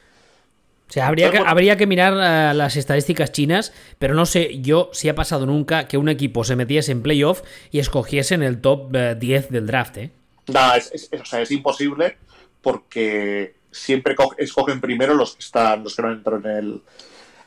[0.87, 4.89] O sea, habría que, habría que mirar eh, las estadísticas chinas, pero no sé yo
[4.93, 8.61] si ha pasado nunca que un equipo se metiese en playoff y escogiese en el
[8.61, 10.11] top 10 eh, del draft, ¿eh?
[10.47, 12.17] No, es, o sea, es imposible
[12.61, 16.81] porque siempre escogen primero los que están, los que no entran en el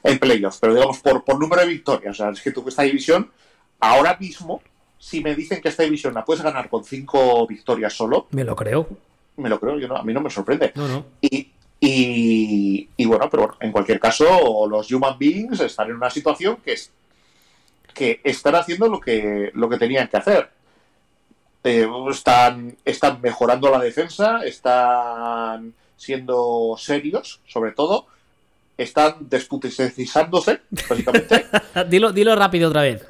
[0.03, 0.59] en playoff.
[0.61, 2.13] Pero digamos, por, por número de victorias.
[2.13, 3.31] O sea, es que tú esta división,
[3.81, 4.63] ahora mismo,
[4.99, 8.29] si me dicen que esta división la puedes ganar con cinco victorias solo.
[8.31, 8.87] Me lo creo.
[9.37, 10.73] Me lo creo, yo no, a mí no me sorprende.
[10.75, 11.07] No, no.
[11.23, 16.73] Y, y, bueno, pero en cualquier caso, los human beings están en una situación que
[16.73, 16.91] es
[17.95, 20.51] que están haciendo lo que, lo que tenían que hacer.
[21.65, 28.07] Eh, están, están mejorando la defensa, están siendo serios, sobre todo,
[28.79, 31.47] están desputecizándose, básicamente.
[31.89, 33.05] dilo, dilo rápido otra vez.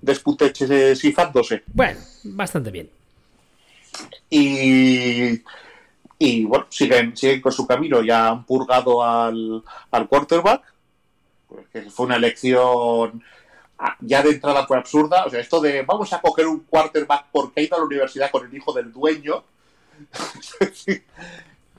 [0.00, 1.62] Desputecizándose.
[1.72, 2.90] Bueno, bastante bien.
[4.28, 5.42] Y,
[6.18, 8.02] y bueno, siguen, siguen con su camino.
[8.02, 10.62] Ya han purgado al, al quarterback,
[11.48, 13.22] pues, que fue una elección
[13.78, 15.24] ah, ya de entrada fue absurda.
[15.26, 18.30] O sea, esto de vamos a coger un quarterback porque ha ido a la universidad
[18.30, 19.44] con el hijo del dueño.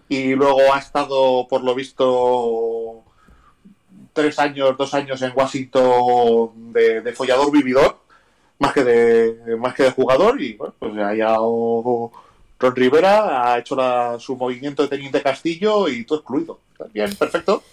[0.10, 3.04] y luego ha estado, por lo visto,
[4.14, 8.00] tres años, dos años en Washington de, follador vividor,
[8.58, 11.40] más que de más que de jugador, y bueno, pues allá
[12.60, 13.76] Ron Rivera ha hecho
[14.20, 16.60] su movimiento de Teniente Castillo y todo excluido.
[16.94, 17.64] Bien, perfecto.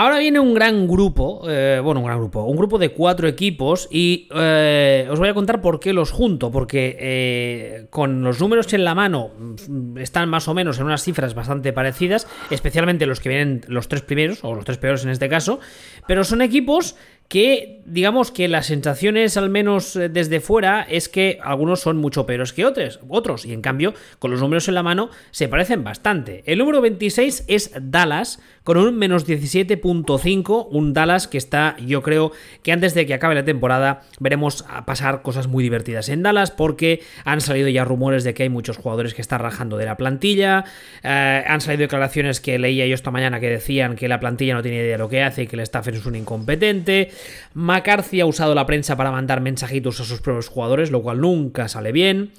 [0.00, 3.88] Ahora viene un gran grupo, eh, bueno, un gran grupo, un grupo de cuatro equipos
[3.90, 8.72] y eh, os voy a contar por qué los junto, porque eh, con los números
[8.74, 13.18] en la mano mm, están más o menos en unas cifras bastante parecidas, especialmente los
[13.18, 15.58] que vienen los tres primeros, o los tres peores en este caso,
[16.06, 16.94] pero son equipos
[17.28, 22.26] que digamos que las sensaciones, al menos eh, desde fuera, es que algunos son mucho
[22.26, 25.84] peores que otros, otros, y en cambio, con los números en la mano, se parecen
[25.84, 26.42] bastante.
[26.46, 32.32] El número 26 es Dallas, con un menos 17.5, un Dallas que está, yo creo
[32.62, 37.00] que antes de que acabe la temporada, veremos pasar cosas muy divertidas en Dallas, porque
[37.24, 40.66] han salido ya rumores de que hay muchos jugadores que están rajando de la plantilla,
[41.02, 44.60] eh, han salido declaraciones que leía yo esta mañana que decían que la plantilla no
[44.60, 47.10] tiene idea de lo que hace y que el staff es un incompetente,
[47.54, 51.68] McCarthy ha usado la prensa para mandar mensajitos a sus propios jugadores, lo cual nunca
[51.68, 52.32] sale bien.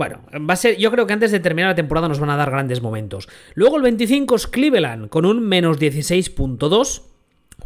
[0.00, 2.36] Bueno, va a ser, yo creo que antes de terminar la temporada nos van a
[2.38, 3.28] dar grandes momentos.
[3.52, 7.02] Luego el 25 es Cleveland con un menos 16.2.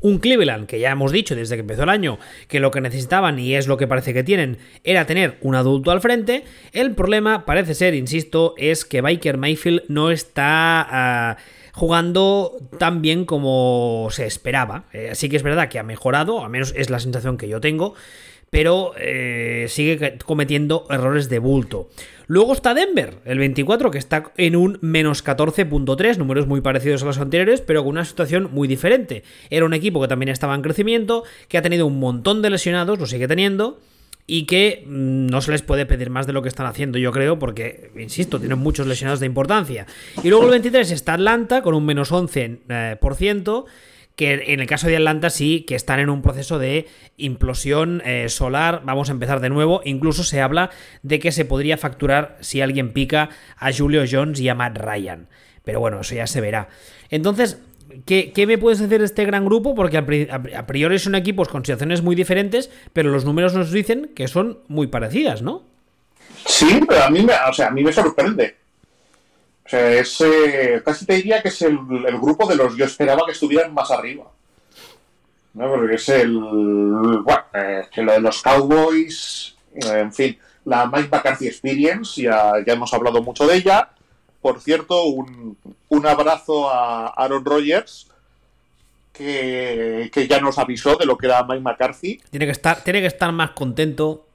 [0.00, 2.18] Un Cleveland que ya hemos dicho desde que empezó el año
[2.48, 5.92] que lo que necesitaban y es lo que parece que tienen era tener un adulto
[5.92, 6.42] al frente.
[6.72, 10.84] El problema parece ser, insisto, es que Biker Mayfield no está...
[10.90, 11.36] Ah,
[11.72, 14.84] jugando tan bien como se esperaba.
[14.92, 17.60] Eh, sí que es verdad que ha mejorado, al menos es la sensación que yo
[17.60, 17.94] tengo,
[18.54, 21.88] pero eh, sigue cometiendo errores de bulto.
[22.26, 27.06] Luego está Denver, el 24, que está en un menos 14.3, números muy parecidos a
[27.06, 29.24] los anteriores, pero con una situación muy diferente.
[29.50, 32.98] Era un equipo que también estaba en crecimiento, que ha tenido un montón de lesionados,
[32.98, 33.78] lo sigue teniendo,
[34.26, 37.12] y que mm, no se les puede pedir más de lo que están haciendo, yo
[37.12, 39.86] creo, porque, insisto, tienen muchos lesionados de importancia.
[40.22, 42.96] Y luego el 23 está Atlanta con un menos 11%, eh,
[44.16, 48.28] que en el caso de Atlanta sí que están en un proceso de implosión eh,
[48.28, 50.70] solar, vamos a empezar de nuevo, incluso se habla
[51.02, 55.28] de que se podría facturar si alguien pica a Julio Jones y a Matt Ryan.
[55.64, 56.68] Pero bueno, eso ya se verá.
[57.10, 57.58] Entonces,
[58.06, 59.74] ¿Qué, me puedes decir de este gran grupo?
[59.76, 64.26] Porque a priori son equipos con situaciones muy diferentes, pero los números nos dicen que
[64.26, 65.62] son muy parecidas, ¿no?
[66.44, 68.56] Sí, pero a mí me, o sea, a mí me sorprende.
[69.66, 71.78] O sea, es, eh, casi te diría que es el,
[72.20, 74.24] grupo de los yo esperaba que estuvieran más arriba.
[75.54, 75.68] ¿no?
[75.68, 76.38] Porque es el.
[76.38, 82.54] Bueno, eh, que lo de los Cowboys, eh, en fin, la Mike McCarthy Experience, ya,
[82.66, 83.90] ya hemos hablado mucho de ella.
[84.42, 85.56] Por cierto, un,
[86.06, 88.08] abrazo a Aaron Rodgers,
[89.14, 92.20] que, ya nos avisó de lo que era Mike McCarthy.
[92.30, 94.26] Tiene que estar, tiene que estar más contento.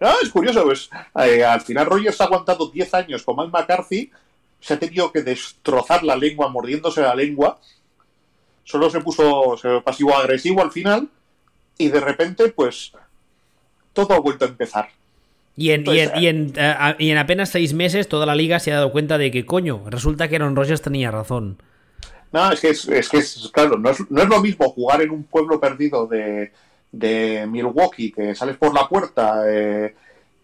[0.00, 4.10] Ah, es curioso, pues eh, al final Rodgers ha aguantado 10 años con Mike McCarthy,
[4.62, 7.60] se ha tenido que destrozar la lengua, mordiéndose la lengua.
[8.62, 11.08] Solo se puso pasivo-agresivo al final
[11.76, 12.92] y de repente, pues,
[13.92, 14.88] todo ha vuelto a empezar.
[15.56, 18.76] Y en, y, en, eh, y, en, apenas seis meses toda la liga se ha
[18.76, 21.58] dado cuenta de que, coño, resulta que Aaron Rodgers tenía razón.
[22.30, 25.02] No, es que es, es, que es claro, no es, no es, lo mismo jugar
[25.02, 26.52] en un pueblo perdido de,
[26.92, 29.94] de Milwaukee, que sales por la puerta, eh,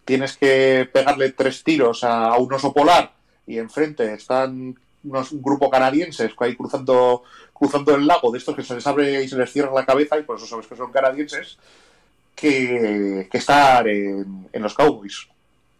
[0.03, 3.18] tienes que pegarle tres tiros a, un oso polar
[3.49, 8.63] y enfrente están unos, un grupo canadienses ahí cruzando, cruzando el lago, de estos que
[8.63, 10.91] se les abre y se les cierra la cabeza y por eso sabes que son
[10.91, 11.57] canadienses
[12.35, 15.27] que, estar en, los Cowboys.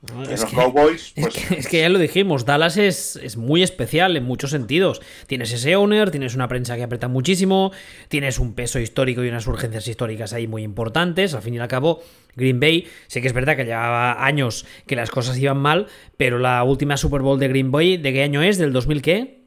[0.08, 1.52] En los Cowboys, pues...
[1.52, 5.02] es, que, ya lo dijimos, Dallas es, muy especial en muchos sentidos.
[5.28, 7.72] Tienes ese owner, tienes una prensa que aprieta muchísimo,
[8.08, 11.34] tienes un peso histórico y unas urgencias históricas ahí muy importantes.
[11.34, 12.02] Al fin y al cabo,
[12.36, 16.40] Green Bay, sé que es verdad que llevaba años que las cosas iban mal, pero
[16.40, 18.58] la última Super Bowl de Green Bay, ¿de qué año es?
[18.58, 19.40] ¿Del 2000 qué?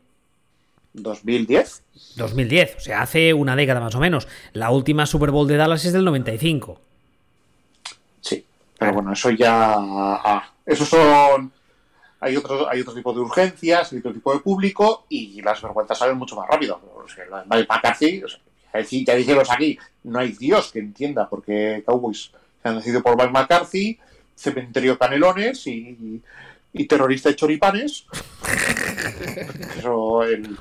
[0.92, 1.82] 2010.
[2.16, 4.28] 2010, o sea, hace una década más o menos.
[4.52, 6.78] La última Super Bowl de Dallas es del 95.
[8.82, 9.74] Pero bueno, eso ya.
[9.78, 11.52] Ah, esos son.
[12.20, 15.98] Hay otro, hay otro tipo de urgencias, hay otro tipo de público y las vergüenzas
[15.98, 16.80] salen mucho más rápido.
[16.94, 18.28] O sea, McCarthy, o
[19.04, 22.30] ya dijimos aquí, no hay Dios que entienda porque Cowboys
[22.62, 23.98] se han decidido por Mike McCarthy,
[24.36, 26.22] cementerio canelones y,
[26.72, 28.06] y terrorista de choripanes.
[29.78, 30.56] Eso, el,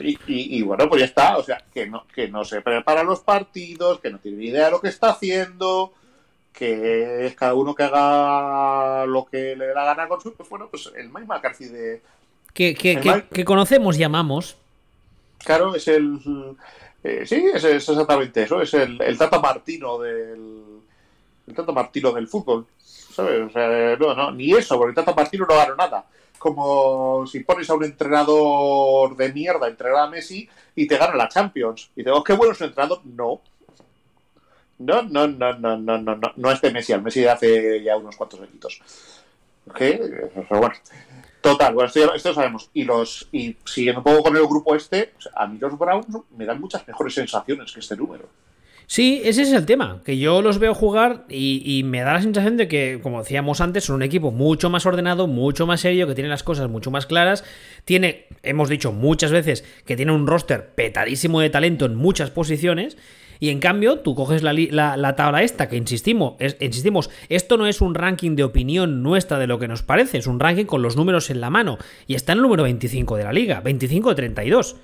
[0.00, 1.36] y, y, bueno, pues ya está.
[1.38, 4.66] O sea, que no, que no se prepara los partidos, que no tiene ni idea
[4.66, 5.92] de lo que está haciendo
[6.52, 10.48] que es cada uno que haga lo que le dé la gana con su, pues
[10.48, 12.02] bueno, pues el Mike McCarthy de...
[12.52, 14.56] Que, que, que, que conocemos y amamos.
[15.38, 16.20] Claro, es el...
[17.02, 20.80] Eh, sí, es, es, exactamente eso, es el, el Tata Martino del...
[21.46, 23.48] El Tata Martino del fútbol, ¿sabes?
[23.48, 26.06] O sea, no, no, ni eso, porque el Tata Martino no ganó nada.
[26.38, 31.28] Como si pones a un entrenador de mierda, entrenar a Messi y te gana la
[31.28, 31.90] Champions.
[31.96, 33.00] Y digo, oh, qué bueno es un entrenador.
[33.04, 33.40] No,
[34.84, 37.82] no, no, no, no, no, no, no, no es de Messi, al Messi de hace
[37.82, 38.80] ya unos cuantos añitos.
[39.74, 40.00] ¿Qué?
[40.34, 40.74] Pero bueno.
[41.40, 42.70] Total, bueno, esto, esto lo sabemos.
[42.72, 46.46] Y los y siguiendo un poco con el grupo este, a mí los Browns me
[46.46, 48.28] dan muchas mejores sensaciones que este número.
[48.86, 52.22] Sí, ese es el tema, que yo los veo jugar y, y, me da la
[52.22, 56.06] sensación de que, como decíamos antes, son un equipo mucho más ordenado, mucho más serio,
[56.06, 57.42] que tiene las cosas mucho más claras.
[57.86, 62.98] Tiene, hemos dicho muchas veces, que tiene un roster petadísimo de talento en muchas posiciones.
[63.40, 67.66] Y en cambio, tú coges la, la, la tabla esta, que insistimos, insistimos, esto no
[67.66, 70.82] es un ranking de opinión nuestra de lo que nos parece, es un ranking con
[70.82, 71.78] los números en la mano.
[72.06, 74.76] Y está en el número 25 de la liga, 25 de 32.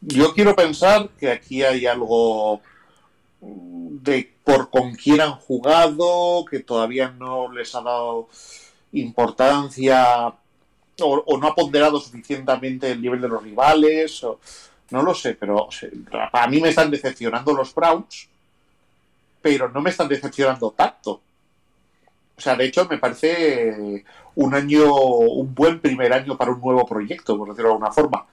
[0.00, 2.60] Yo quiero pensar que aquí hay algo
[3.40, 8.28] de por con quién han jugado, que todavía no les ha dado
[8.92, 10.32] importancia
[11.00, 14.24] o, o no ha ponderado suficientemente el nivel de los rivales.
[14.24, 14.40] O,
[14.90, 15.68] no lo sé, pero
[16.32, 18.28] para mí me están decepcionando los Browns,
[19.42, 21.20] pero no me están decepcionando tanto.
[22.36, 24.04] O sea, de hecho, me parece
[24.36, 28.26] un año, un buen primer año para un nuevo proyecto, por decirlo de alguna forma.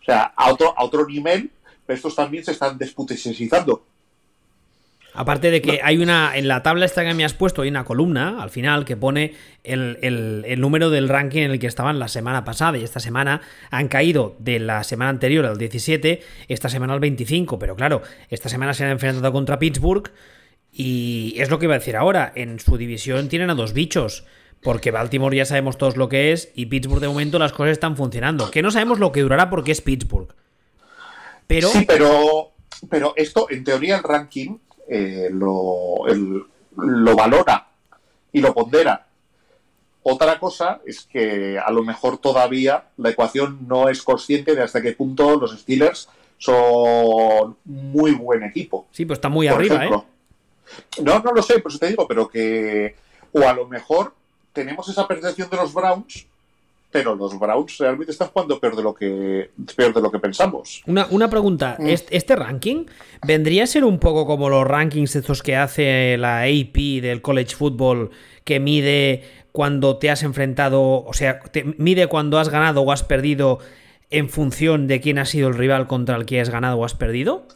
[0.00, 1.50] O sea, a otro, a otro nivel,
[1.86, 3.82] estos también se están desputesizando.
[5.14, 6.36] Aparte de que hay una.
[6.36, 9.34] En la tabla esta que me has puesto, hay una columna al final que pone
[9.62, 12.78] el, el, el, número del ranking en el que estaban la semana pasada.
[12.78, 17.58] Y esta semana han caído de la semana anterior al 17, esta semana al 25.
[17.58, 20.10] Pero claro, esta semana se han enfrentado contra Pittsburgh.
[20.72, 22.32] Y es lo que iba a decir ahora.
[22.34, 24.24] En su división tienen a dos bichos.
[24.62, 26.50] Porque Baltimore ya sabemos todos lo que es.
[26.54, 28.50] Y Pittsburgh de momento las cosas están funcionando.
[28.50, 30.34] Que no sabemos lo que durará porque es Pittsburgh.
[31.46, 31.68] Pero.
[31.68, 32.48] Sí, pero.
[32.90, 34.56] Pero esto, en teoría, el ranking
[34.88, 36.44] eh, lo, el,
[36.76, 37.68] lo, valora
[38.32, 39.06] y lo pondera.
[40.02, 44.82] Otra cosa es que a lo mejor todavía la ecuación no es consciente de hasta
[44.82, 48.86] qué punto los Steelers son muy buen equipo.
[48.90, 50.06] Sí, pues está muy Por arriba, ejemplo.
[50.06, 51.02] ¿eh?
[51.02, 52.96] No, no lo sé, por eso te digo, pero que.
[53.32, 54.14] O a lo mejor
[54.52, 56.26] tenemos esa percepción de los Browns
[56.92, 60.82] pero los Browns realmente están jugando peor de lo que, peor de lo que pensamos.
[60.86, 61.86] Una, una pregunta, mm.
[61.88, 62.84] ¿este ranking
[63.26, 67.56] vendría a ser un poco como los rankings estos que hace la AP del college
[67.56, 68.10] football
[68.44, 73.02] que mide cuando te has enfrentado, o sea, te mide cuando has ganado o has
[73.02, 73.58] perdido
[74.10, 76.94] en función de quién ha sido el rival contra el que has ganado o has
[76.94, 77.46] perdido?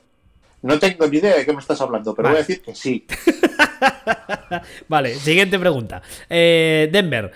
[0.62, 2.38] No tengo ni idea de qué me estás hablando, pero vale.
[2.38, 3.06] voy a decir que sí.
[4.88, 6.02] vale, siguiente pregunta.
[6.28, 7.30] Eh, Denver.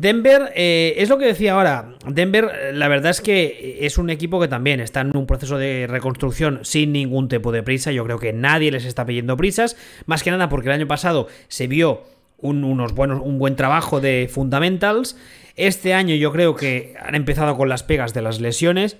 [0.00, 1.92] Denver, eh, es lo que decía ahora.
[2.06, 5.86] Denver, la verdad es que es un equipo que también está en un proceso de
[5.86, 7.92] reconstrucción sin ningún tipo de prisa.
[7.92, 9.76] Yo creo que nadie les está pidiendo prisas.
[10.06, 12.04] Más que nada porque el año pasado se vio
[12.38, 15.18] un, unos buenos, un buen trabajo de fundamentals.
[15.56, 18.96] Este año yo creo que han empezado con las pegas de las lesiones.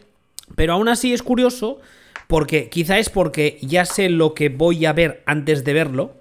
[0.55, 1.81] Pero aún así es curioso
[2.27, 6.17] porque quizá es porque ya sé lo que voy a ver antes de verlo.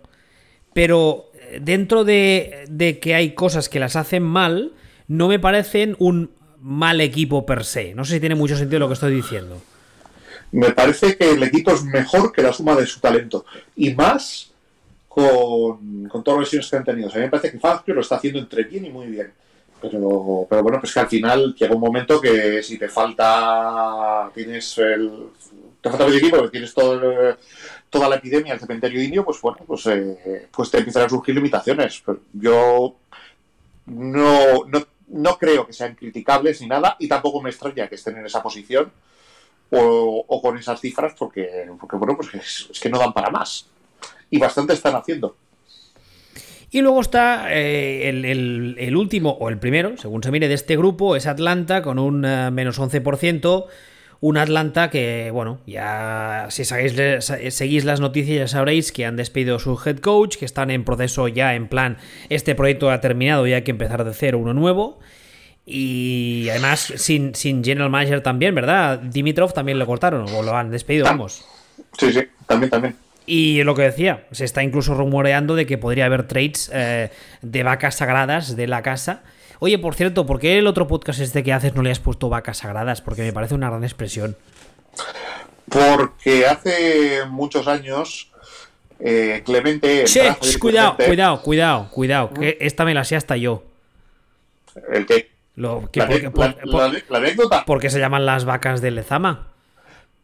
[0.73, 1.28] Pero
[1.61, 4.73] dentro de, de, que hay cosas que las hacen mal,
[5.07, 6.31] no me parecen un
[6.61, 7.93] mal equipo per se.
[7.95, 9.61] No sé si tiene mucho sentido lo que estoy diciendo.
[10.51, 13.45] Me parece que el equipo es mejor que la suma de su talento.
[13.75, 14.51] Y más
[15.07, 17.09] con, con todas las lesiones que han tenido.
[17.09, 19.31] A mí me parece que Fazio lo está haciendo entre bien y muy bien.
[19.81, 24.77] Pero, pero bueno, pues que al final llega un momento que si te falta, tienes
[24.77, 25.09] el,
[25.81, 27.35] te falta el equipo, tienes todo el,
[27.89, 31.35] toda la epidemia del cementerio indio, pues bueno, pues, eh, pues te empiezan a surgir
[31.35, 32.01] limitaciones.
[32.05, 32.95] Pero yo
[33.87, 38.17] no, no, no, creo que sean criticables ni nada, y tampoco me extraña que estén
[38.17, 38.91] en esa posición
[39.71, 43.67] o, con esas cifras, porque, porque bueno, pues es, que no dan para más.
[44.29, 45.35] Y bastante están haciendo.
[46.71, 50.53] Y luego está eh, el, el, el, último, o el primero, según se mire, de
[50.53, 53.65] este grupo, es Atlanta, con un uh, menos 11%.
[54.21, 59.59] Un Atlanta que, bueno, ya si seguís, las noticias ya sabréis que han despedido a
[59.59, 61.97] su head coach, que están en proceso ya en plan,
[62.27, 64.99] este proyecto ha terminado y hay que empezar de cero uno nuevo.
[65.65, 68.99] Y además sin, sin general manager también, ¿verdad?
[68.99, 71.45] Dimitrov también lo cortaron o lo han despedido, vamos.
[71.97, 72.95] Sí, sí, también, también.
[73.25, 77.11] Y lo que decía, se está incluso rumoreando de que podría haber trades eh,
[77.43, 79.21] de vacas sagradas de la casa.
[79.59, 82.29] Oye, por cierto, ¿por qué el otro podcast este que haces no le has puesto
[82.29, 83.01] vacas sagradas?
[83.01, 84.37] Porque me parece una gran expresión.
[85.69, 88.31] Porque hace muchos años
[88.99, 89.87] eh, Clemente.
[90.05, 93.63] Del cuidado, Clemente, cuidado, cuidado, cuidado, que esta me la sé hasta yo.
[94.91, 95.05] El
[95.55, 97.65] Lo, que la, porque, la- por- la- por- la anécdota.
[97.65, 99.47] porque se llaman las vacas de Lezama.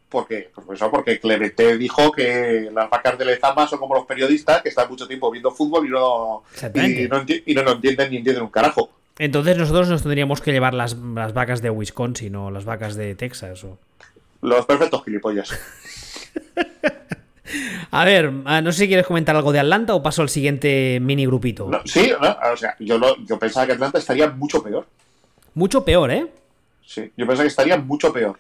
[0.08, 4.62] Porque, pues eso, porque Clemente dijo que las vacas de Lezama son como los periodistas
[4.62, 8.18] que están mucho tiempo viendo fútbol y no, y no, y no lo entienden ni
[8.18, 8.90] entienden un carajo.
[9.18, 13.16] Entonces nosotros nos tendríamos que llevar las, las vacas de Wisconsin o las vacas de
[13.16, 13.64] Texas.
[13.64, 13.78] O...
[14.42, 15.58] Los perfectos gilipollas.
[17.92, 21.00] A ver, ah, no sé si quieres comentar algo de Atlanta o paso al siguiente
[21.02, 21.70] mini grupito.
[21.70, 24.86] No, sí, no, o sea, yo, lo- yo pensaba que Atlanta estaría mucho peor.
[25.54, 26.28] Mucho peor, ¿eh?
[26.86, 28.38] Sí, yo pensaba que estaría mucho peor.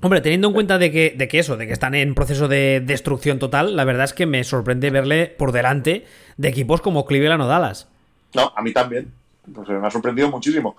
[0.00, 2.80] Hombre, teniendo en cuenta de que, de que eso, de que están en proceso de
[2.80, 6.06] destrucción total, la verdad es que me sorprende verle por delante
[6.36, 7.88] de equipos como Cleveland o Dallas.
[8.34, 9.12] No, a mí también.
[9.54, 10.76] Pues me ha sorprendido muchísimo.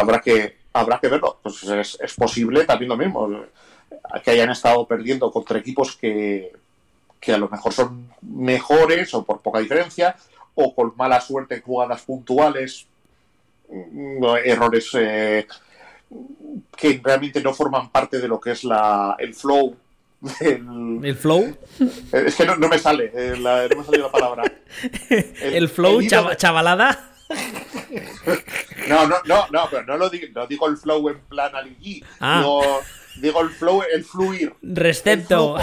[0.00, 1.38] Habrá que habrá que verlo.
[1.42, 3.28] Pues es, es posible también lo mismo.
[4.24, 6.52] Que hayan estado perdiendo contra equipos que,
[7.20, 10.16] que a lo mejor son mejores o por poca diferencia,
[10.54, 12.86] o con mala suerte en jugadas puntuales,
[13.68, 15.46] mm, errores eh,
[16.76, 19.76] que realmente no forman parte de lo que es la, el flow
[21.02, 21.56] El flow,
[22.12, 24.42] es que no, no me sale, eh, la- no me sale la palabra.
[25.42, 26.00] el, flow,
[26.36, 27.10] chavalada.
[28.88, 32.02] No, no, no, no, pero no lo digo, no digo el flow en plan Ali
[32.20, 32.38] Ah.
[32.40, 32.80] Digo,
[33.22, 34.52] digo el flow, el fluir.
[34.62, 35.56] Recepto.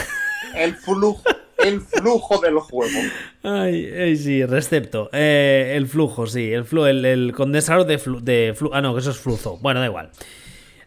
[0.56, 1.22] El flujo,
[1.58, 3.00] el flujo del juego.
[3.44, 5.10] Ay, ay, sí, recepto.
[5.12, 6.52] Eh, el flujo, sí.
[6.54, 9.58] El, flu, el, el condensador de, flu, de flu- Ah, no, que eso es flujo.
[9.58, 10.10] Bueno, da igual.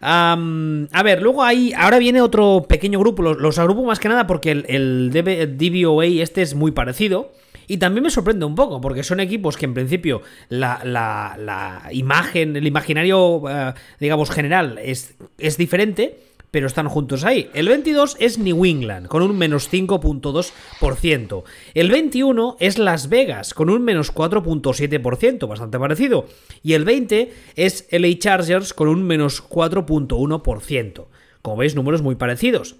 [0.01, 1.73] A ver, luego ahí.
[1.77, 3.23] Ahora viene otro pequeño grupo.
[3.23, 7.33] Los, agrupo más que nada porque el, el DB DVOA este es muy parecido.
[7.67, 11.83] Y también me sorprende un poco, porque son equipos que en principio la, la- la
[11.93, 16.19] imagen, el imaginario, eh, digamos, general es, es diferente,
[16.51, 17.51] pero están juntos ahí.
[17.55, 21.45] El 22 es New England, con un menos 5.2%.
[21.75, 26.27] El 21 es Las Vegas, con un menos 4.7%, bastante parecido.
[26.63, 31.07] Y el 20 es LA Chargers, con un menos 4.1%.
[31.43, 32.77] Como veis, números muy parecidos.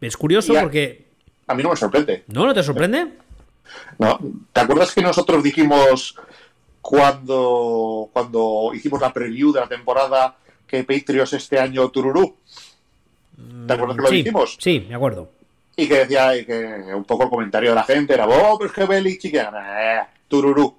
[0.00, 1.06] Es curioso porque...
[1.46, 2.24] A mí no me sorprende.
[2.26, 2.46] ¿No?
[2.46, 3.12] ¿No te sorprende?
[3.98, 4.18] ¿no?
[4.52, 6.16] ¿Te acuerdas que nosotros dijimos
[6.80, 10.36] cuando, cuando hicimos la preview de la temporada
[10.66, 12.36] que Patriots este año Tururú?
[13.66, 14.56] ¿Te acuerdas que lo sí, dijimos?
[14.60, 15.30] sí, me acuerdo.
[15.76, 16.54] Y que decía y que
[16.94, 20.74] un poco el comentario de la gente era, oh, pero es que Belichick, eh, tururú.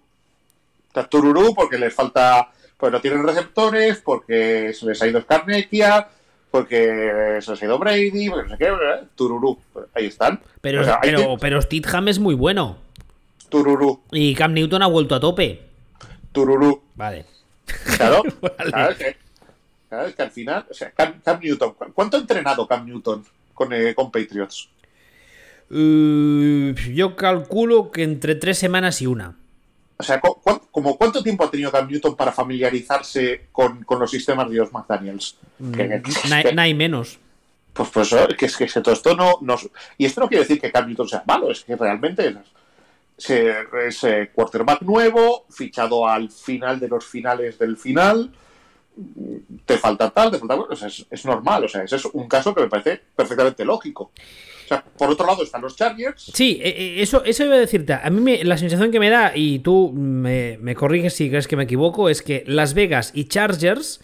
[0.94, 6.08] Sea, tururú porque les falta, pues no tienen receptores, porque se les ha ido Scarnecchia,
[6.50, 9.60] porque se les ha ido Brady, porque no sé qué, eh, tururú.
[9.94, 10.40] Ahí están.
[10.62, 12.78] Pero, O sea, pero, pero Stidham es muy bueno.
[13.50, 15.62] tururú, Y Cam Newton ha vuelto a tope.
[16.32, 16.82] tururú.
[16.96, 17.26] Vale.
[17.98, 18.72] Claro, Vale.
[18.72, 19.18] claro, es que,
[19.90, 22.86] claro, es que al final, o sea, Cam, Cam Newton, ¿cu- ¿cuánto ha entrenado Cam
[22.86, 23.24] Newton
[23.54, 24.70] con, eh, con Patriots?
[25.70, 29.36] Uh, yo calculo que entre tres semanas y una.
[29.98, 30.40] O sea, cu-
[30.72, 34.72] como ¿cuánto tiempo ha tenido Cam Newton para familiarizarse con, con los sistemas de los
[34.72, 35.38] McDaniels?
[35.74, 37.20] Que- Nada menos.
[37.74, 39.40] pues, pues que es que, todo esto no.
[39.98, 42.28] Y esto no quiere decir que Cam Newton sea malo, es que realmente
[43.18, 48.32] es, es, eh, quarterback nuevo, fichado al final de los finales del final,
[49.66, 50.56] te falta tal, te falta...
[50.56, 53.64] o sea, es, es normal, o sea, ese es un caso que me parece perfectamente
[53.66, 54.12] lógico.
[54.66, 57.60] O sea, por otro lado están los Chargers, Sí, eh, eh, eso, eso iba a
[57.60, 57.94] decirte.
[57.94, 61.48] A mí me- la sensación que me da, y tú me, me corriges si crees
[61.48, 64.02] que me equivoco, es que Las Vegas y Chargers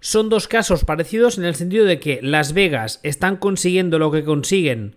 [0.00, 4.24] son dos casos parecidos en el sentido de que Las Vegas están consiguiendo lo que
[4.24, 4.96] consiguen.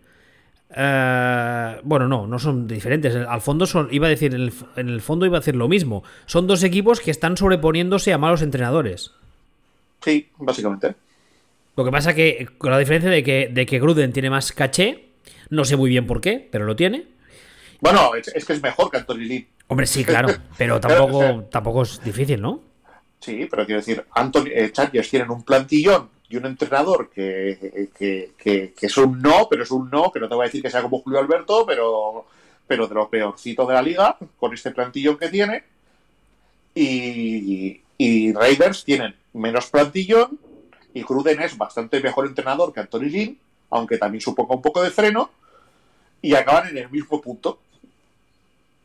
[0.75, 3.15] Eh, bueno, no, no son diferentes.
[3.15, 5.67] Al fondo son, iba a decir, en el, en el fondo iba a decir lo
[5.67, 6.03] mismo.
[6.25, 9.11] Son dos equipos que están sobreponiéndose a malos entrenadores.
[10.01, 10.95] sí, básicamente.
[11.75, 15.05] Lo que pasa que, con la diferencia de que, de que Gruden tiene más caché,
[15.49, 17.05] no sé muy bien por qué, pero lo tiene.
[17.79, 19.47] Bueno, es, es que es mejor que Anthony Lynn.
[19.67, 22.61] Hombre, sí, claro, pero tampoco, tampoco es difícil, ¿no?
[23.21, 28.33] Sí, pero quiero decir, Anthony, eh, Chargers tienen un plantillón y un entrenador que, que,
[28.37, 30.69] que- es un no, pero es un no, que no te voy a decir que
[30.69, 32.25] sea como Julio Alberto, pero,
[32.67, 35.63] pero de lo peorcito de la liga, con este plantillón que tiene.
[36.75, 40.39] Y, y Raiders tienen menos plantillón
[40.93, 44.89] y Gruden es bastante mejor entrenador que Anthony Lynn, aunque también suponga un poco de
[44.91, 45.29] freno,
[46.21, 47.59] y acaban en el mismo punto.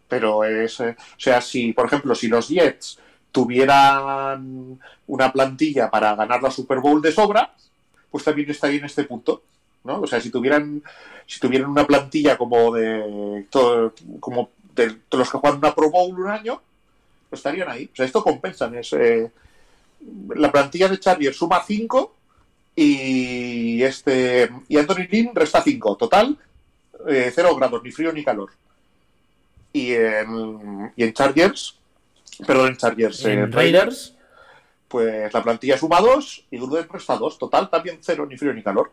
[0.08, 2.98] Pero es, eh, o sea, si, por ejemplo, si los Jets
[3.34, 4.78] tuvieran
[5.08, 7.52] una plantilla para ganar la Super Bowl de sobra,
[8.08, 9.42] pues también estaría en este punto,
[9.82, 10.02] ¿no?
[10.02, 10.80] O sea, si tuvieran,
[11.26, 13.44] si tuvieran una plantilla como de
[14.20, 16.62] como de, los que juegan una Pro Bowl un año,
[17.28, 17.90] pues estarían ahí.
[17.92, 18.76] O sea, esto compensan.
[18.76, 19.28] Es, eh,
[20.36, 22.14] la plantilla de Chargers suma 5
[22.76, 25.96] y este y Anthony Lynn resta 5.
[25.96, 26.38] Total,
[27.08, 28.50] eh, cero grados, ni frío ni calor.
[29.72, 31.80] Y en, y en Chargers,
[32.46, 34.14] perdón, en Chargers, En Raiders,
[34.88, 37.38] pues la plantilla suma 2 y Gruden resta 2.
[37.38, 38.92] Total, también cero, ni frío ni calor.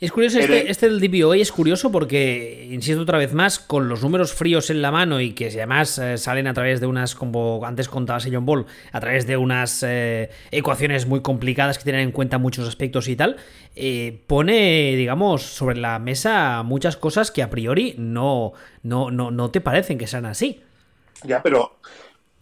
[0.00, 4.02] Es curioso, este, este del DPOA es curioso porque, insisto otra vez más, con los
[4.02, 7.60] números fríos en la mano y que además eh, salen a través de unas, como
[7.66, 12.12] antes contaba John Ball, a través de unas eh, ecuaciones muy complicadas que tienen en
[12.12, 13.36] cuenta muchos aspectos y tal,
[13.76, 19.50] eh, pone, digamos, sobre la mesa muchas cosas que a priori no, no, no, no
[19.50, 20.62] te parecen que sean así.
[21.24, 21.76] Ya, pero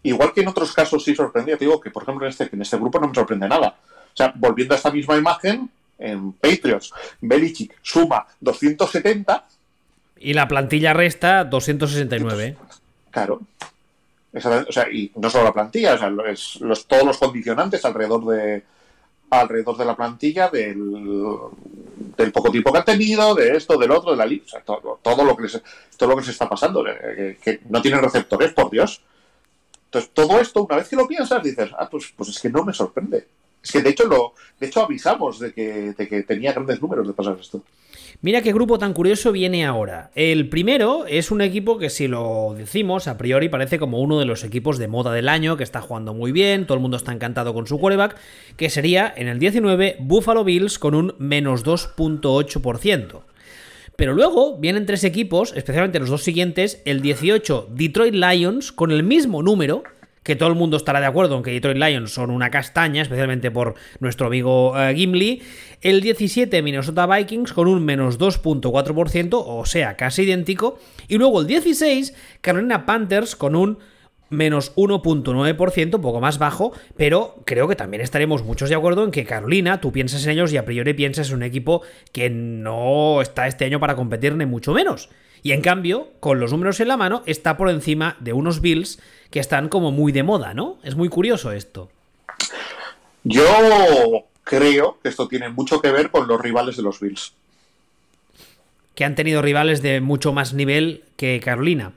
[0.02, 2.62] igual que en otros casos sí sorprendía, te digo que por ejemplo en este, en
[2.62, 3.76] este grupo no me sorprende nada.
[4.12, 9.46] O sea, volviendo a esta misma imagen, en Patriots, Belichick suma 270,
[10.20, 12.56] Y la plantilla resta 269.
[13.10, 13.40] claro.
[14.32, 18.26] O sea, y no solo la plantilla, o sea, es los, todos los condicionantes alrededor
[18.26, 18.62] de
[19.30, 20.76] alrededor de la plantilla del,
[22.22, 24.60] del poco tiempo que han tenido, de esto, del otro, de la liga, o sea,
[24.60, 25.62] todo, todo lo que les,
[25.96, 29.00] todo lo que les está pasando, que, que no tienen receptores, por Dios.
[29.86, 32.64] Entonces, todo esto, una vez que lo piensas, dices, ah, pues, pues es que no
[32.64, 33.26] me sorprende.
[33.62, 37.06] Es que de hecho lo, de hecho avisamos de que, de que tenía grandes números
[37.06, 37.62] de pasar esto.
[38.20, 40.10] Mira qué grupo tan curioso viene ahora.
[40.16, 44.24] El primero es un equipo que si lo decimos, a priori parece como uno de
[44.24, 47.12] los equipos de moda del año, que está jugando muy bien, todo el mundo está
[47.12, 48.16] encantado con su quarterback,
[48.56, 53.20] que sería en el 19 Buffalo Bills con un menos 2.8%.
[53.94, 59.04] Pero luego vienen tres equipos, especialmente los dos siguientes, el 18 Detroit Lions con el
[59.04, 59.84] mismo número,
[60.28, 63.50] que todo el mundo estará de acuerdo en que Detroit Lions son una castaña, especialmente
[63.50, 65.40] por nuestro amigo eh, Gimli.
[65.80, 70.78] El 17 Minnesota Vikings con un menos 2.4%, o sea, casi idéntico.
[71.08, 73.78] Y luego el 16 Carolina Panthers con un
[74.28, 79.10] menos 1.9%, un poco más bajo, pero creo que también estaremos muchos de acuerdo en
[79.10, 81.80] que Carolina, tú piensas en ellos y a priori piensas en un equipo
[82.12, 85.08] que no está este año para competir ni mucho menos.
[85.42, 89.00] Y en cambio, con los números en la mano, está por encima de unos Bills
[89.30, 90.78] que están como muy de moda, ¿no?
[90.82, 91.90] Es muy curioso esto.
[93.24, 93.44] Yo
[94.44, 97.32] creo que esto tiene mucho que ver con los rivales de los Bills.
[98.94, 101.92] Que han tenido rivales de mucho más nivel que Carolina.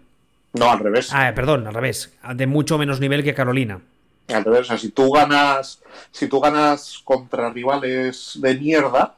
[0.53, 1.09] No, al revés.
[1.13, 2.13] Ah, perdón, al revés.
[2.35, 3.79] De mucho menos nivel que Carolina.
[4.27, 5.81] Al revés, o sea, si tú ganas,
[6.11, 9.15] si tú ganas contra rivales de mierda,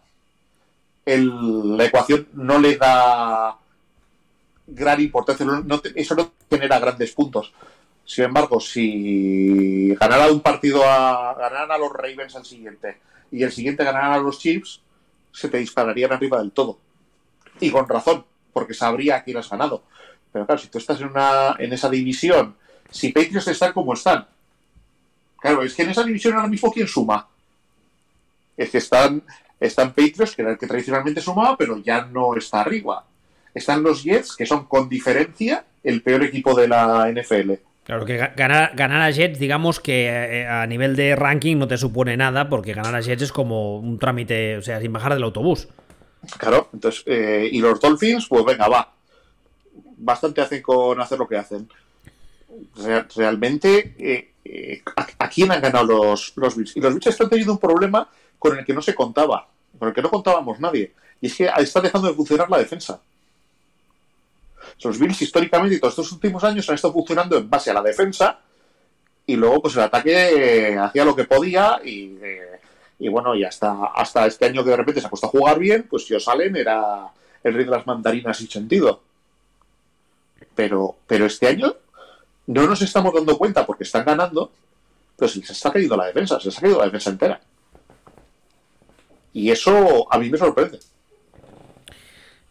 [1.05, 3.57] el- la ecuación no le da
[4.67, 7.53] gran importancia, no- no eso no genera grandes puntos.
[8.05, 12.97] Sin embargo, si ganara un partido a ganaran a los Ravens al siguiente
[13.31, 14.81] y el siguiente ganaran a los Chiefs,
[15.31, 16.77] se te dispararían arriba del todo.
[17.59, 19.83] Y con razón, porque sabría quién has ganado.
[20.31, 22.55] Pero claro, si tú estás en, una, en esa división,
[22.89, 24.27] si Patriots están como están,
[25.39, 27.27] Claro, es que en esa división ahora mismo, ¿quién suma?
[28.55, 29.21] Es que están,
[29.59, 33.05] están Patriots, que era el que tradicionalmente sumaba, pero ya no está arriba.
[33.53, 37.51] Están los Jets, que son con diferencia el peor equipo de la NFL.
[37.83, 41.67] Claro que ga- ganar, ganar a Jets, digamos que eh, a nivel de ranking no
[41.67, 45.13] te supone nada, porque ganar a Jets es como un trámite, o sea, sin bajar
[45.13, 45.67] del autobús.
[46.37, 48.93] Claro, entonces, eh, y los Dolphins, pues venga, va.
[49.97, 51.67] Bastante hacen con hacer lo que hacen.
[52.77, 56.75] Real- realmente, eh, eh, ¿a, a quién han ganado los, los Bills?
[56.77, 58.07] Y los Bills están teniendo un problema
[58.39, 59.47] con el que no se contaba,
[59.77, 60.93] con el que no contábamos nadie.
[61.19, 63.01] Y es que está dejando de funcionar la defensa.
[64.81, 67.81] Los Bills históricamente y todos estos últimos años han estado funcionando en base a la
[67.81, 68.39] defensa
[69.25, 72.59] y luego pues el ataque eh, hacía lo que podía y, eh,
[72.99, 75.59] y bueno, y hasta, hasta este año que de repente se ha puesto a jugar
[75.59, 77.07] bien, pues Josh Allen era
[77.43, 79.01] el rey de las mandarinas sin sentido.
[80.55, 81.75] Pero, pero este año
[82.47, 84.51] no nos estamos dando cuenta porque están ganando,
[85.17, 87.41] pero se les está cayendo la defensa, se les ha caído la defensa entera.
[89.33, 90.79] Y eso a mí me sorprende.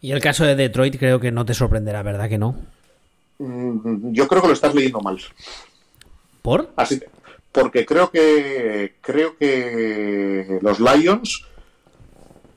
[0.03, 2.57] Y el caso de Detroit creo que no te sorprenderá, ¿verdad que no?
[3.39, 5.17] Mm, Yo creo que lo estás leyendo mal.
[6.41, 6.71] ¿Por?
[6.75, 7.07] Así que-
[7.53, 11.45] porque creo que creo que los Lions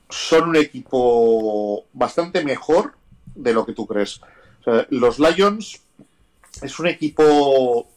[0.09, 2.95] son un equipo bastante mejor
[3.33, 4.19] de lo que tú crees.
[4.59, 5.79] O sea, los Lions
[6.61, 7.87] es un equipo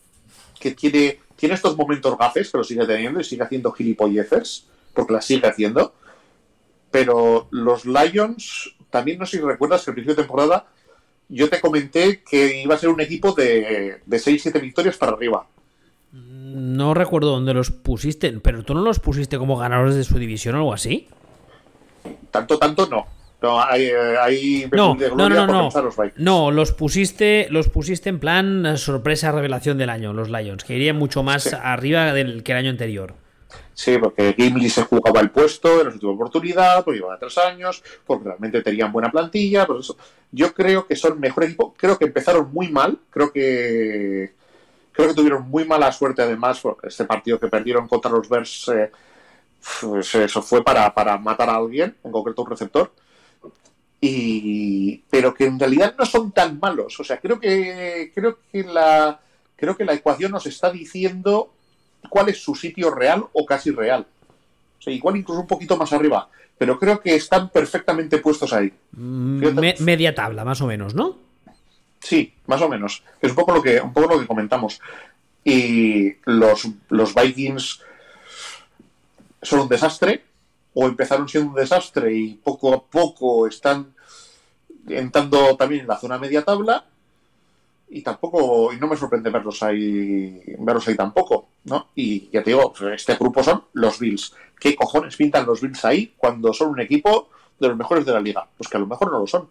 [0.61, 5.15] que tiene, tiene estos momentos gafes, que lo sigue teniendo y sigue haciendo gilipolleces, porque
[5.15, 5.93] las sigue haciendo.
[6.93, 10.67] Pero los Lions, también no sé si recuerdas que al principio de temporada
[11.29, 15.47] yo te comenté que iba a ser un equipo de, de 6-7 victorias para arriba.
[16.13, 20.57] No recuerdo dónde los pusiste, pero tú no los pusiste como ganadores de su división
[20.57, 21.07] o algo así.
[22.31, 23.07] Tanto, tanto no.
[23.43, 25.71] No, hay, eh, hay No, no, no, no.
[25.83, 26.19] los Vikings.
[26.19, 30.97] No, los pusiste, los pusiste en plan sorpresa revelación del año, los Lions, que irían
[30.97, 31.57] mucho más Sí.
[31.63, 33.15] arriba del que el año anterior.
[33.75, 37.83] Sí, porque Gimli se jugaba el puesto, era su última oportunidad, pues llevaba tres años,
[38.07, 39.97] porque realmente tenían buena plantilla, por eso.
[40.31, 44.35] Yo creo que son mejor equipo, creo que empezaron muy mal, creo que
[44.93, 48.69] creo que tuvieron muy mala suerte además, por este partido que perdieron contra los Bears,
[48.69, 48.91] eh,
[49.81, 52.93] pues eso fue para, para matar a alguien, en concreto un receptor.
[54.01, 56.99] Y, pero que en realidad no son tan malos.
[57.01, 59.21] O sea, creo que creo que la
[59.57, 61.53] creo que la ecuación nos está diciendo
[62.11, 64.07] cuál es su sitio real o casi real.
[64.79, 66.29] O sea, igual incluso un poquito más arriba.
[66.59, 68.71] Pero creo que están perfectamente puestos ahí.
[69.55, 71.17] Me- media tabla, más o menos, ¿no?
[72.01, 73.03] Sí, más o menos.
[73.23, 74.79] Es un poco lo que, un poco lo que comentamos.
[75.45, 77.81] Y los, los Vikings
[79.43, 80.23] son un desastre,
[80.75, 83.95] o empezaron siendo un desastre y poco a poco están
[84.89, 86.85] entrando también en la zona media tabla.
[87.93, 91.89] Y tampoco, y no me sorprende verlos ahí, verlos ahí tampoco, ¿no?
[91.97, 94.33] Y ya te digo, este grupo son los Bills.
[94.59, 98.21] ¿Qué cojones pintan los Bills ahí cuando son un equipo de los mejores de la
[98.21, 98.47] liga?
[98.57, 99.49] Pues que a lo mejor no lo son.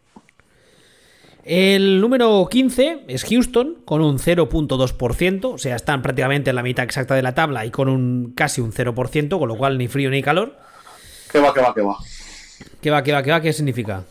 [1.44, 6.86] El número 15 es Houston con un 0.2%, o sea, están prácticamente en la mitad
[6.86, 10.10] exacta de la tabla y con un casi un 0%, con lo cual ni frío
[10.10, 10.58] ni calor.
[11.32, 11.98] ¿Qué va, qué va, qué va?
[12.82, 13.42] ¿Qué va, qué va, qué va?
[13.42, 14.04] ¿Qué significa?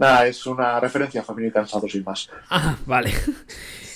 [0.00, 2.28] Nada, es una referencia a familia y cansado sin más.
[2.50, 3.12] Ah, vale.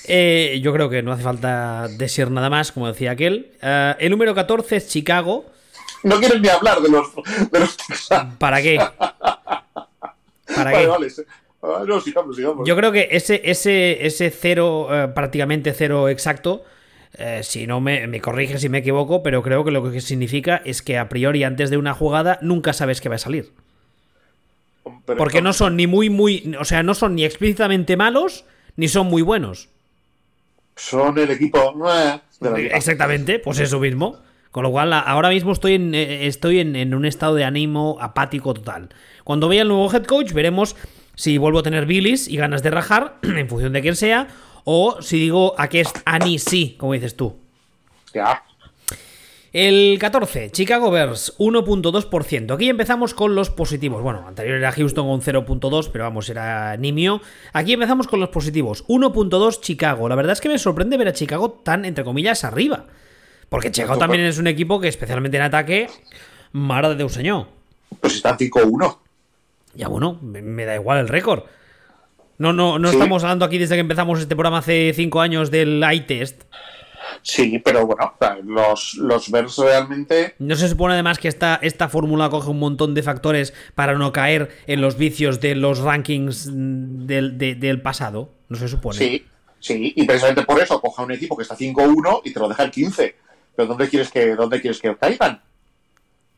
[0.07, 3.53] Eh, yo creo que no hace falta decir nada más, como decía aquel.
[3.63, 5.47] Eh, el número 14 es Chicago.
[6.03, 7.07] No quieres ni hablar de los,
[7.51, 7.75] de los.
[8.39, 8.77] ¿Para qué?
[10.55, 10.87] ¿Para Vale, qué?
[10.87, 11.09] vale.
[11.63, 12.69] Ah, No, sigamos, sigamos.
[12.69, 16.65] Yo creo que ese, ese, ese cero, eh, prácticamente cero exacto,
[17.17, 20.61] eh, si no me, me corrige si me equivoco, pero creo que lo que significa
[20.67, 23.53] es que a priori antes de una jugada nunca sabes qué va a salir.
[25.07, 28.45] Pero Porque no son ni muy, muy, o sea, no son ni explícitamente malos,
[28.77, 29.69] ni son muy buenos.
[30.77, 31.75] Son el equipo
[32.41, 32.59] de la.
[32.77, 34.19] Exactamente, pues eso mismo.
[34.51, 37.99] Con lo cual, ahora mismo estoy en, eh, estoy en, en un estado de ánimo
[38.01, 38.91] apático total.
[39.25, 40.77] Cuando vea el nuevo head coach, veremos
[41.17, 44.29] si vuelvo a tener bilis y ganas de rajar, en función de quién sea,
[44.65, 47.37] o si digo a qué es Ani sí, como dices tú.
[48.13, 48.43] Ya.
[49.55, 52.53] El 14, Chicago Bears, 1.2%.
[52.55, 54.03] Aquí empezamos con los positivos.
[54.03, 57.21] Bueno, anterior era Houston con 0.2, pero vamos, era nimio.
[57.53, 58.85] Aquí empezamos con los positivos.
[58.89, 60.09] 1.2 Chicago.
[60.09, 62.87] La verdad es que me sorprende ver a Chicago tan, entre comillas, arriba.
[63.49, 65.89] Porque Chicago también es un equipo que, especialmente en ataque,
[66.51, 67.47] mara de Déu señor.
[68.01, 68.99] Pues están 5-1.
[69.75, 71.45] Ya bueno, me, me da igual el récord.
[72.39, 72.97] No, no, no Sí.
[72.97, 76.43] estamos hablando aquí desde que empezamos este programa hace 5 años del iTest.
[77.27, 78.13] Sí, pero bueno,
[78.45, 80.35] los, los Bears realmente.
[80.39, 84.13] ¿No se supone además que esta, esta fórmula coge un montón de factores para no
[84.13, 88.31] caer en los vicios de los rankings del, de- del pasado?
[88.51, 88.99] ¿No se supone?
[88.99, 89.27] Sí,
[89.59, 92.63] sí, y precisamente por eso coja un equipo que está 5-1 y te lo deja
[92.63, 93.17] el 15.
[93.57, 95.41] Pero ¿dónde quieres que, dónde quieres que caigan?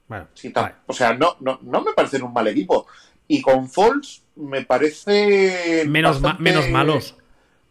[0.07, 0.75] Bueno, Sí, vale.
[0.87, 2.87] O sea, no, no, no me parecen un mal equipo.
[3.27, 5.83] Y con Falls me parece.
[5.89, 7.17] menos, ma- menos malos.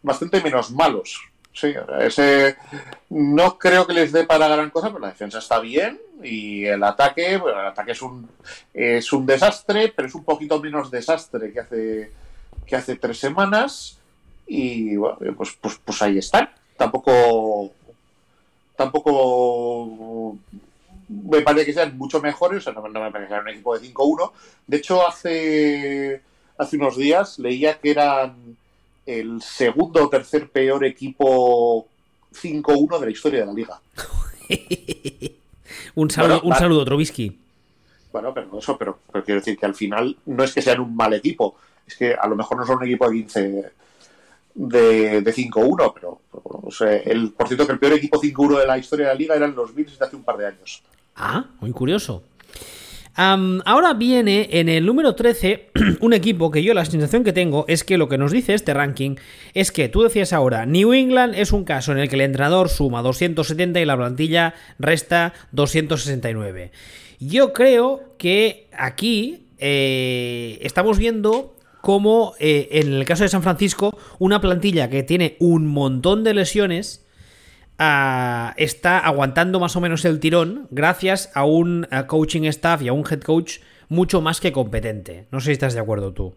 [0.01, 1.17] Bastante menos malos.
[1.55, 2.57] Sí, ese.
[3.09, 5.99] No creo que les dé para gran cosa, pero la defensa está bien.
[6.21, 8.29] Y el ataque, bueno, el ataque es un,
[8.73, 12.11] es un desastre, pero es un poquito menos desastre que hace,
[12.65, 13.97] que hace tres semanas.
[14.45, 16.49] Y bueno, pues, pues, pues ahí están.
[16.75, 17.71] Tampoco.
[18.75, 20.37] Tampoco
[21.07, 23.77] me parece que sean mucho mejores, o sea, no, me parece que sean un equipo
[23.77, 24.31] de 5-1.
[24.67, 26.21] De hecho, hace,
[26.57, 28.57] hace unos días leía que eran
[29.05, 31.87] el segundo o tercer peor equipo
[32.33, 33.79] 5-1 de la historia de la liga.
[35.95, 36.59] un saludo, Bueno, un vale.
[36.59, 37.37] saludo, Trubisky.
[38.11, 40.95] Bueno, pero eso, pero, pero quiero decir que al final no es que sean un
[40.95, 43.71] mal equipo, es que a lo mejor no son un equipo de 15
[44.55, 48.21] de, de 5-1, pero, pero bueno, o sea, el, por cierto que el peor equipo
[48.21, 50.47] 5-1 de la historia de la liga eran los Bills de hace un par de
[50.47, 50.81] años.
[51.17, 52.23] Ah, muy curioso.
[53.15, 55.69] Ahora viene en el número 13
[56.01, 58.73] un equipo que yo la sensación que tengo es que lo que nos dice este
[58.73, 59.15] ranking
[59.53, 62.67] es que tú decías ahora, New England es un caso en el que el entrenador
[62.67, 66.71] suma 270 y la plantilla resta 269.
[67.19, 73.97] Yo creo que aquí eh, estamos viendo cómo eh, en el caso de San Francisco
[74.19, 77.04] una plantilla que tiene un montón de lesiones
[77.77, 83.05] está aguantando más o menos el tirón gracias a un coaching staff y a un
[83.09, 83.59] head coach
[83.89, 85.27] mucho más que competente.
[85.31, 86.33] No sé si estás de acuerdo tú.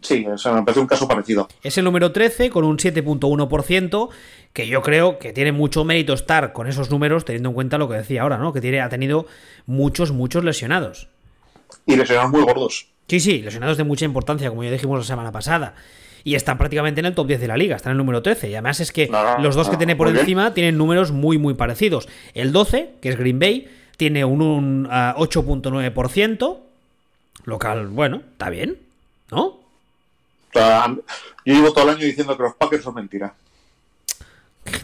[0.00, 1.48] Sí, me parece un caso parecido.
[1.62, 4.08] Es el número 13 con un 7.1%,
[4.52, 7.88] que yo creo que tiene mucho mérito estar con esos números teniendo en cuenta lo
[7.88, 8.52] que decía ahora, ¿no?
[8.52, 9.26] Que tiene, ha tenido
[9.66, 11.08] muchos, muchos lesionados.
[11.84, 12.88] Y lesionados muy gordos.
[13.08, 15.74] Sí, sí, lesionados de mucha importancia, como ya dijimos la semana pasada.
[16.24, 18.50] Y están prácticamente en el top 10 de la liga, están en el número 13.
[18.50, 20.20] Y además es que No, no, los dos que no, tiene por bien.
[20.20, 22.08] encima tienen números muy, muy parecidos.
[22.34, 26.58] El 12, que es Green Bay, tiene un, un, uh, 8.9%,
[27.44, 28.78] lo cual, bueno, está bien,
[29.30, 29.44] ¿no?
[29.46, 29.60] O
[30.52, 30.86] sea,
[31.44, 33.34] yo llevo todo el año diciendo que los Packers son mentira.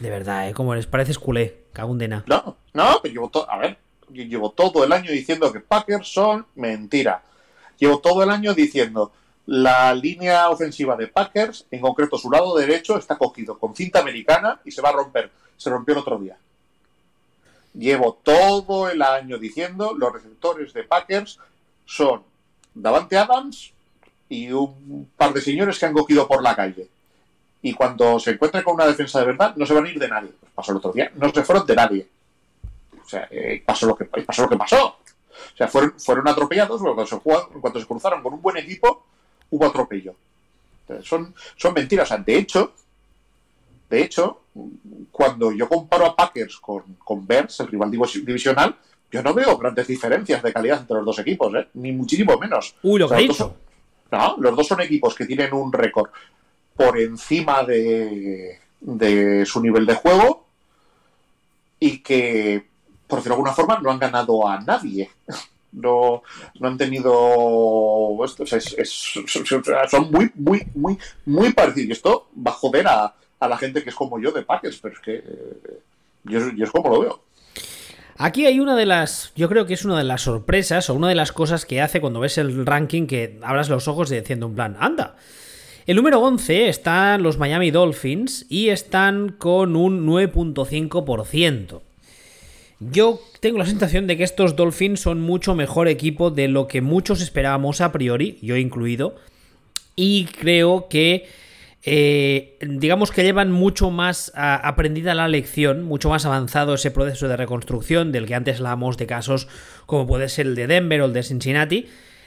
[0.00, 0.54] De verdad, ¿eh?
[0.54, 2.24] Como les pareces culé, cagundena.
[2.26, 3.50] No, no, pero llevo todo.
[3.50, 3.76] A ver,
[4.08, 7.22] yo llevo todo el año diciendo que Packers son mentira.
[7.78, 9.12] Llevo todo el año diciendo
[9.46, 14.60] la línea ofensiva de Packers, en concreto su lado derecho, está cogido con cinta americana
[14.64, 15.30] y se va a romper.
[15.56, 16.36] Se rompió el otro día.
[17.74, 21.38] Llevo todo el año diciendo los receptores de Packers
[21.84, 22.22] son
[22.72, 23.72] Davante Adams
[24.28, 26.88] y un par de señores que han cogido por la calle.
[27.62, 30.08] Y cuando se encuentren con una defensa de verdad, no se van a ir de
[30.08, 30.30] nadie.
[30.38, 32.08] Pues pasó el otro día, no se fueron de nadie.
[33.02, 34.98] O sea, eh, pasó, lo que, pasó lo que pasó.
[35.54, 39.04] O sea, fueron, fueron atropellados, pero cuando se, cuando se cruzaron con un buen equipo,
[39.50, 40.14] hubo atropello.
[40.82, 42.06] Entonces, son, son mentiras.
[42.10, 42.72] O sea, de hecho,
[43.90, 44.42] de hecho,
[45.10, 48.76] cuando yo comparo a Packers con, con Bears, el rival divisional,
[49.10, 51.68] yo no veo grandes diferencias de calidad entre los dos equipos, ¿eh?
[51.74, 52.74] ni muchísimo menos.
[52.82, 53.56] Uy, lo O sea, que los dos dicho.
[54.10, 56.10] son- no, los dos son equipos que tienen un récord
[56.76, 60.46] por encima de, de su nivel de juego
[61.80, 62.66] y que,
[63.06, 65.10] por decirlo de alguna forma, no han ganado a nadie.
[65.76, 66.22] No,
[66.60, 67.12] no han tenido.
[67.12, 69.14] O sea, es- es-
[69.90, 70.96] son muy, muy, muy,
[71.26, 71.88] muy parecidos.
[71.88, 74.94] Y esto va a joder a, la gente que es como yo de Packers, pero
[74.94, 75.80] es que eh,
[76.26, 77.20] yo, yo es como lo veo.
[78.18, 81.08] Aquí hay una de las, yo creo que es una de las sorpresas o una
[81.08, 84.46] de las cosas que hace cuando ves el ranking que abras los ojos y diciendo
[84.46, 85.16] en plan, anda.
[85.86, 91.80] El número 11 están los Miami Dolphins y están con un 9.5%.
[92.80, 96.80] Yo tengo la sensación de que estos Dolphins son mucho mejor equipo de lo que
[96.80, 99.16] muchos esperábamos a priori, yo incluido,
[99.96, 101.26] y creo que
[101.86, 107.36] eh, digamos que llevan mucho más aprendida la lección, mucho más avanzado ese proceso de
[107.36, 109.48] reconstrucción del que antes hablábamos de casos
[109.84, 111.86] como puede ser el de Denver o el de Cincinnati.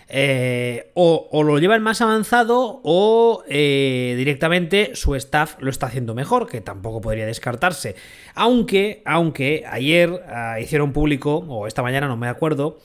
[0.10, 6.48] Eh, o, lo llevan más avanzado o eh, directamente su staff lo está haciendo mejor,
[6.48, 7.96] que tampoco podría descartarse.
[8.34, 12.80] Aunque, aunque ayer ah, hicieron público, o esta mañana no me acuerdo,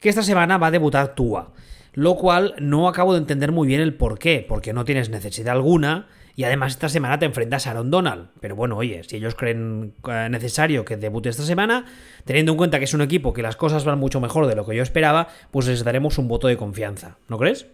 [0.00, 1.52] que esta semana va a debutar Tua.
[1.94, 5.56] Lo cual no acabo de entender muy bien el por qué, porque no tienes necesidad
[5.56, 6.06] alguna.
[6.38, 8.28] Y además esta semana te enfrentas a Aaron Donald.
[8.38, 11.86] Pero bueno, oye, si ellos creen eh, necesario que debute esta semana,
[12.24, 14.64] teniendo en cuenta que es un equipo que las cosas van mucho mejor de lo
[14.64, 17.16] que yo esperaba, pues les daremos un voto de confianza.
[17.26, 17.66] ¿No crees?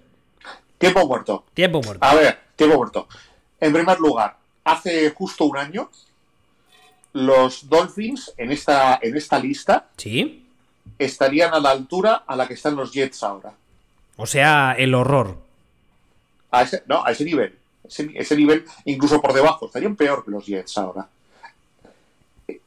[0.79, 1.45] Tiempo muerto.
[1.53, 2.07] Tiempo muerto.
[2.07, 3.07] A ver, tiempo muerto.
[3.61, 5.91] En primer lugar, hace justo un año,
[7.13, 10.47] los Dolphins en esta, en esta lista ¿Sí?
[10.99, 13.53] estarían a la altura a la que están los Jets ahora.
[14.17, 15.37] O sea, el horror.
[16.51, 17.59] A ese, no, a ese nivel.
[17.85, 19.67] Ese, ese nivel, incluso por debajo.
[19.67, 21.09] Estarían peor que los Jets ahora.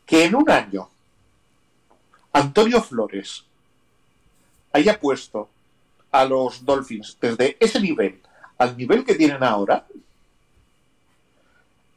[0.06, 0.90] Que en un año
[2.34, 3.44] Antonio Flores
[4.72, 5.50] haya puesto
[6.12, 8.22] a los Dolphins desde ese nivel
[8.58, 9.86] al nivel que tienen ahora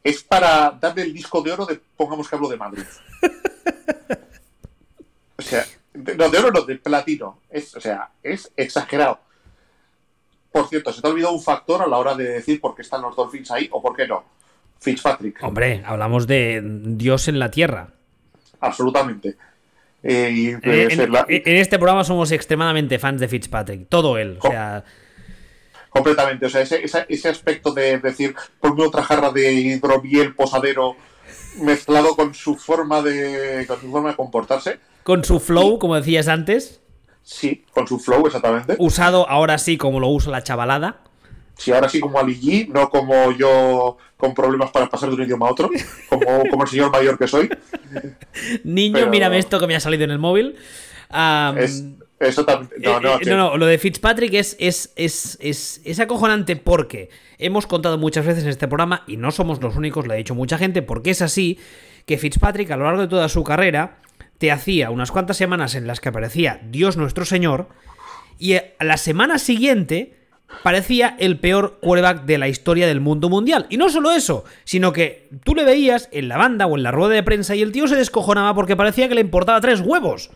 [0.03, 2.85] es para darle el disco de oro de, pongamos que hablo de Madrid.
[5.37, 5.65] O sea,
[5.95, 7.39] no, de oro no, de platino.
[7.49, 9.19] Es, o sea, es exagerado.
[10.53, 12.83] Por cierto, se te ha olvidado un factor a la hora de decir por qué
[12.83, 14.25] están los Dolphins ahí o por qué no.
[14.81, 17.89] Fitzpatrick, Hombre, hablamos de Dios en la tierra.
[18.61, 19.37] absolutamente.
[20.03, 23.89] Eh, En, pues, en- la- en este programa somos extremadamente fans de Fitzpatrick.
[23.89, 24.39] Todo él.
[24.41, 24.83] O sea,
[25.91, 26.47] completamente.
[26.47, 30.97] O sea, ese, ese, ese aspecto de decir, ponme otra jarra de hidromiel posadero
[31.61, 34.79] mezclado con su forma de, con su forma de comportarse.
[35.03, 36.81] con su flow, como decías antes,
[37.23, 38.75] Sí, con su flow, exactamente.
[38.79, 41.01] usado ahora sí como lo usa la chavalada.
[41.57, 45.23] Sí, ahora sí como Ali G, no como yo con problemas para pasar de un
[45.23, 45.71] idioma a otro,
[46.09, 47.51] como, como el señor mayor que soy.
[48.65, 50.57] Niño, Pero- mírame esto que me ha salido en el móvil.
[51.11, 51.85] Am, Es,
[52.19, 52.77] exactamente.
[52.79, 56.57] No, eh, no, eh, no, no, lo de Fitzpatrick es, es, es, es, es acojonante
[56.57, 60.17] porque hemos contado muchas veces en este programa, y no somos los únicos, lo ha
[60.17, 61.59] dicho mucha gente, porque es así,
[62.07, 63.99] que Fitzpatrick a lo largo de toda su carrera
[64.41, 67.69] te hacía unas cuantas semanas en las que aparecía Dios nuestro Señor,
[68.39, 70.17] y a la semana siguiente
[70.63, 73.67] parecía el peor quarterback de la historia del mundo mundial.
[73.69, 76.91] Y no solo eso, sino que tú le veías en la banda o en la
[76.91, 80.31] rueda de prensa y el tío se descojonaba porque parecía que le importaba tres huevos.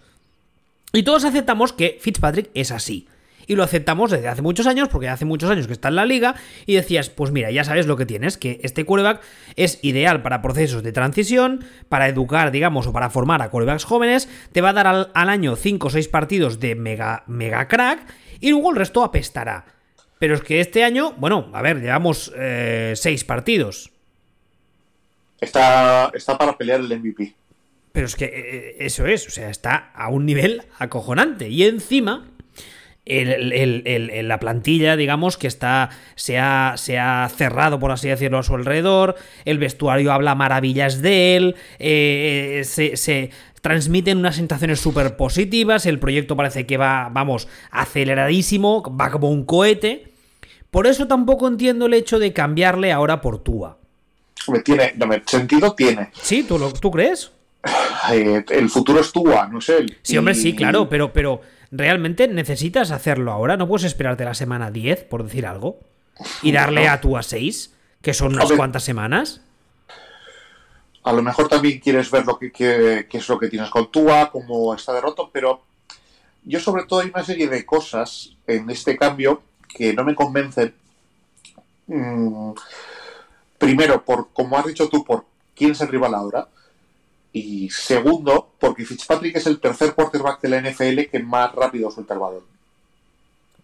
[0.93, 3.09] Y todos aceptamos que Fitzpatrick es así.
[3.47, 6.07] Y lo aceptamos desde hace muchos años, porque hace muchos años que está en la
[6.07, 6.35] liga,
[6.67, 9.23] y decías, pues mira, ya sabes lo que tienes, que este quarterback
[9.57, 14.29] es ideal para procesos de transición, para educar, digamos, o para formar a quarterbacks jóvenes,
[14.53, 18.01] te va a dar al, al año 5 o 6 partidos de mega, mega crack,
[18.41, 19.65] y luego el resto apestará.
[20.19, 23.91] Pero es que este año, bueno, a ver, llevamos 6 partidos.
[25.41, 27.35] está, está para pelear el MVP.
[27.93, 31.49] Pero es que eh, eso es, o sea, está a un nivel acojonante.
[31.49, 32.27] Y encima,
[33.07, 35.91] la plantilla, digamos, que está.
[36.15, 39.17] Se ha, se ha, cerrado, por así decirlo, a su alrededor.
[39.45, 41.57] El vestuario habla maravillas de él.
[41.79, 43.31] Eh, se, se,
[43.65, 45.87] transmiten unas sensaciones súper positivas.
[45.87, 50.13] El proyecto parece que va, vamos, aceleradísimo, va como un cohete.
[50.71, 53.79] Por eso tampoco entiendo el hecho de cambiarle ahora por Tua.
[54.65, 56.11] Tiene, no, sentido tiene.
[56.13, 57.31] Sí, ¿tú, lo, ¿tú crees?
[58.13, 59.87] Eh, el futuro es Tua, no sé.
[60.03, 61.41] Sí, hombre, sí, claro, pero, pero
[61.75, 63.57] ¿realmente necesitas hacerlo ahora?
[63.57, 65.81] ¿No puedes esperarte la semana 10, por decir algo?
[66.43, 69.41] Y darle a Tua 6, que son unas cuantas semanas.
[71.03, 74.75] A lo mejor también quieres ver lo que, es lo que tienes con Tua, cómo
[74.75, 75.63] está derroto, pero
[76.45, 80.75] yo sobre todo hay una serie de cosas en este cambio que no me convencen.
[81.89, 82.53] Mm,
[83.59, 86.49] primero, por como has dicho tú, por quién es el rival ahora.
[87.37, 92.15] Y segundo, porque Fitzpatrick es el tercer quarterback de la NFL que más rápido suelta
[92.15, 92.45] el balón.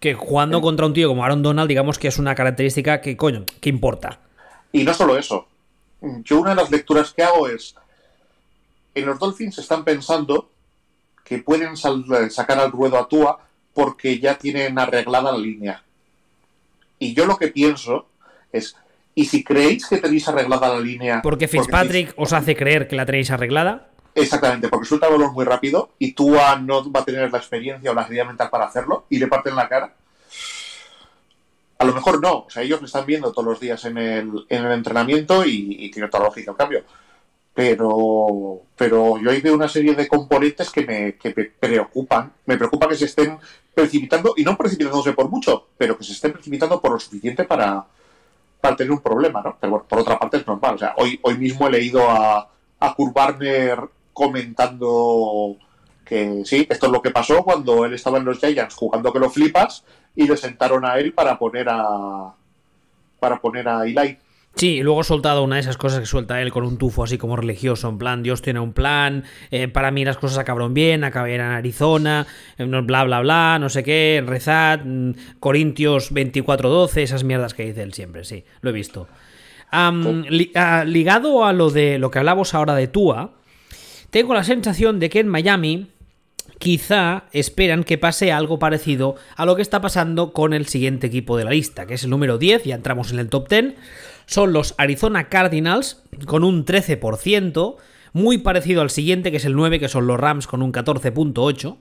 [0.00, 3.44] Que jugando contra un tío como Aaron Donald, digamos que es una característica que, coño,
[3.60, 4.18] que importa.
[4.72, 5.46] Y no solo eso.
[6.00, 7.76] Yo una de las lecturas que hago es,
[8.92, 10.50] en los Dolphins están pensando
[11.22, 13.38] que pueden sacar al ruedo a Tua
[13.72, 15.84] porque ya tienen arreglada la línea.
[16.98, 18.08] Y yo lo que pienso
[18.50, 18.74] es,
[19.14, 21.20] ¿y si creéis que tenéis arreglada la línea?
[21.22, 23.88] Porque Fitzpatrick os hace creer que la tenéis arreglada.
[24.14, 27.90] Exactamente, porque suelta el balón muy rápido y Tua no va a tener la experiencia
[27.90, 29.94] o la agilidad mental para hacerlo y le parten la cara.
[31.78, 34.44] A lo mejor no, o sea, ellos le están viendo todos los días en el,
[34.48, 36.84] en el entrenamiento y, tiene toda lógica el cambio.
[37.54, 42.32] Pero, pero yo ahí veo una serie de componentes que me, que me preocupan.
[42.46, 43.38] Me preocupa que se estén
[43.74, 47.86] precipitando, y no precipitándose por mucho, pero que se estén precipitando por lo suficiente para,
[48.60, 49.56] para tener un problema, ¿no?
[49.60, 50.74] Pero bueno, por otra parte es normal.
[50.74, 52.48] O sea, hoy, hoy mismo he leído a,
[52.78, 53.80] a Kurt Warner
[54.12, 55.56] comentando
[56.04, 59.20] que sí, esto es lo que pasó cuando él estaba en los Giants jugando que
[59.20, 59.84] lo flipas
[60.16, 62.34] y le sentaron a él para poner a
[63.20, 64.18] para poner a Eli.
[64.56, 67.04] Sí, y luego he soltado una de esas cosas que suelta él con un tufo
[67.04, 70.74] así como religioso, en plan, Dios tiene un plan, eh, para mí las cosas acabaron
[70.74, 72.26] bien, acabé en Arizona,
[72.58, 77.82] eh, bla, bla, bla, no sé qué, rezad, mm, Corintios 24-12, esas mierdas que dice
[77.82, 79.08] él siempre, sí, lo he visto.
[79.72, 79.92] Ah,
[80.84, 83.34] ligado a lo de lo que hablamos ahora de Tua,
[84.10, 85.86] tengo la sensación de que en Miami
[86.58, 91.36] quizá esperan que pase algo parecido a lo que está pasando con el siguiente equipo
[91.36, 93.74] de la lista, que es el número 10, ya entramos en el top 10
[94.26, 97.76] son los Arizona Cardinals con un 13%,
[98.12, 101.76] muy parecido al siguiente que es el 9, que son los Rams con un 14.8%.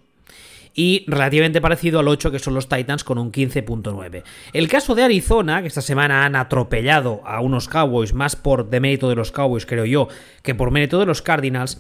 [0.76, 4.24] Y relativamente parecido al 8 que son los Titans con un 15.9.
[4.54, 9.10] El caso de Arizona, que esta semana han atropellado a unos Cowboys, más por demérito
[9.10, 10.08] de los Cowboys creo yo,
[10.44, 11.80] que por mérito de los Cardinals,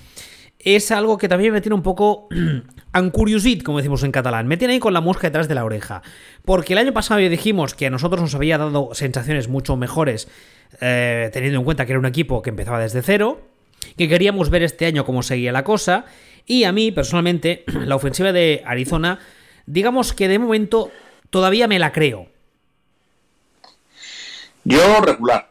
[0.57, 2.27] es algo que también me tiene un poco
[2.93, 4.47] ancuriosit, como decimos en catalán.
[4.47, 6.01] Me tiene ahí con la mosca detrás de la oreja.
[6.45, 10.27] Porque el año pasado ya dijimos que a nosotros nos había dado sensaciones mucho mejores,
[10.81, 13.41] eh, teniendo en cuenta que era un equipo que empezaba desde cero,
[13.97, 16.05] que queríamos ver este año cómo seguía la cosa.
[16.45, 19.19] Y a mí, personalmente, la ofensiva de Arizona,
[19.65, 20.91] digamos que de momento
[21.29, 22.27] todavía me la creo.
[24.63, 25.49] Yo regular.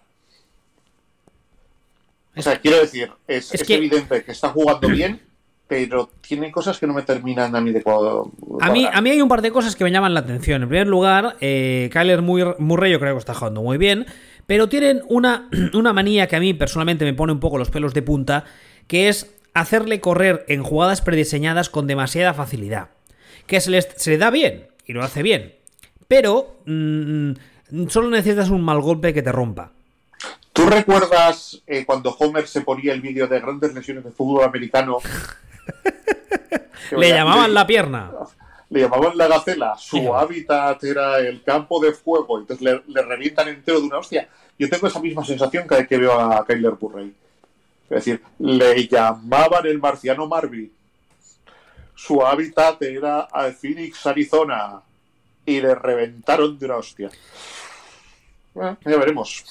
[2.36, 5.20] O sea, quiero decir, es, evidente que está jugando bien,
[5.69, 8.33] pero tiene cosas que no me terminan a mí de cuadro.
[8.61, 10.62] A mí, a mí hay un par de cosas que me llaman la atención.
[10.62, 14.07] En primer lugar, eh, Kyler Murray yo creo que está jugando muy bien,
[14.47, 17.93] pero tienen una, una manía que a mí personalmente me pone un poco los pelos
[17.93, 18.45] de punta,
[18.87, 22.89] que es hacerle correr en jugadas prediseñadas con demasiada facilidad.
[23.47, 25.55] Que se, se le da bien, y lo hace bien,
[26.09, 27.33] pero mm,
[27.89, 29.73] solo necesitas un mal golpe que te rompa.
[30.55, 34.99] ¿Tú recuerdas eh, cuando Homer se ponía el vídeo de grandes lesiones de fútbol americano?
[36.97, 38.12] le llamaban la pierna.
[38.71, 39.77] Le llamaban la gacela.
[39.79, 42.39] Su hábitat era el campo de fuego.
[42.39, 44.29] Entonces le, revientan entero de una hostia.
[44.59, 47.14] Yo tengo esa misma sensación cada vez que veo a Kyler Burrey.
[47.85, 50.71] Es decir, le llamaban el marciano Marvin.
[51.95, 54.83] Su hábitat era Phoenix, Arizona.
[55.47, 57.11] Y le reventaron de una hostia
[58.84, 59.44] ya veremos.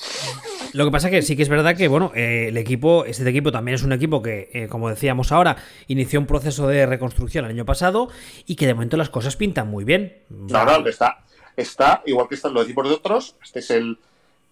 [0.73, 3.27] Lo que pasa es que sí que es verdad que, bueno, eh, el equipo, este
[3.29, 7.45] equipo también es un equipo que, eh, como decíamos ahora, inició un proceso de reconstrucción
[7.45, 8.09] el año pasado
[8.45, 10.23] y que de momento las cosas pintan muy bien.
[10.29, 11.23] No, no, está,
[11.55, 13.97] está, igual que están los equipos de otros, este es el,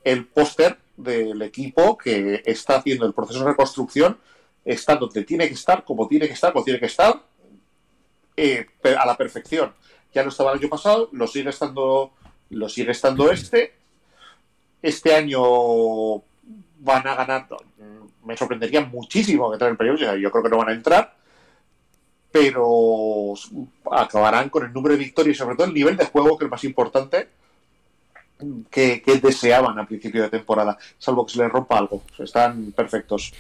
[0.04, 4.18] el póster del equipo que está haciendo el proceso de reconstrucción,
[4.64, 7.22] está donde tiene que estar, como tiene que estar, como tiene que estar,
[8.38, 8.66] eh,
[8.98, 9.74] a la perfección.
[10.14, 12.12] Ya no estaba el año pasado, lo sigue estando,
[12.50, 13.74] lo sigue estando este,
[14.82, 16.16] este año
[16.80, 17.48] van a ganar,
[18.24, 20.02] me sorprendería muchísimo que entren en playoffs.
[20.22, 21.16] Yo creo que no van a entrar,
[22.32, 23.34] pero
[23.92, 26.48] acabarán con el número de victorias y sobre todo el nivel de juego, que es
[26.48, 27.30] el más importante,
[28.70, 32.04] que, deseaban al principio de temporada, salvo que se les rompa algo.
[32.20, 33.34] Están perfectos.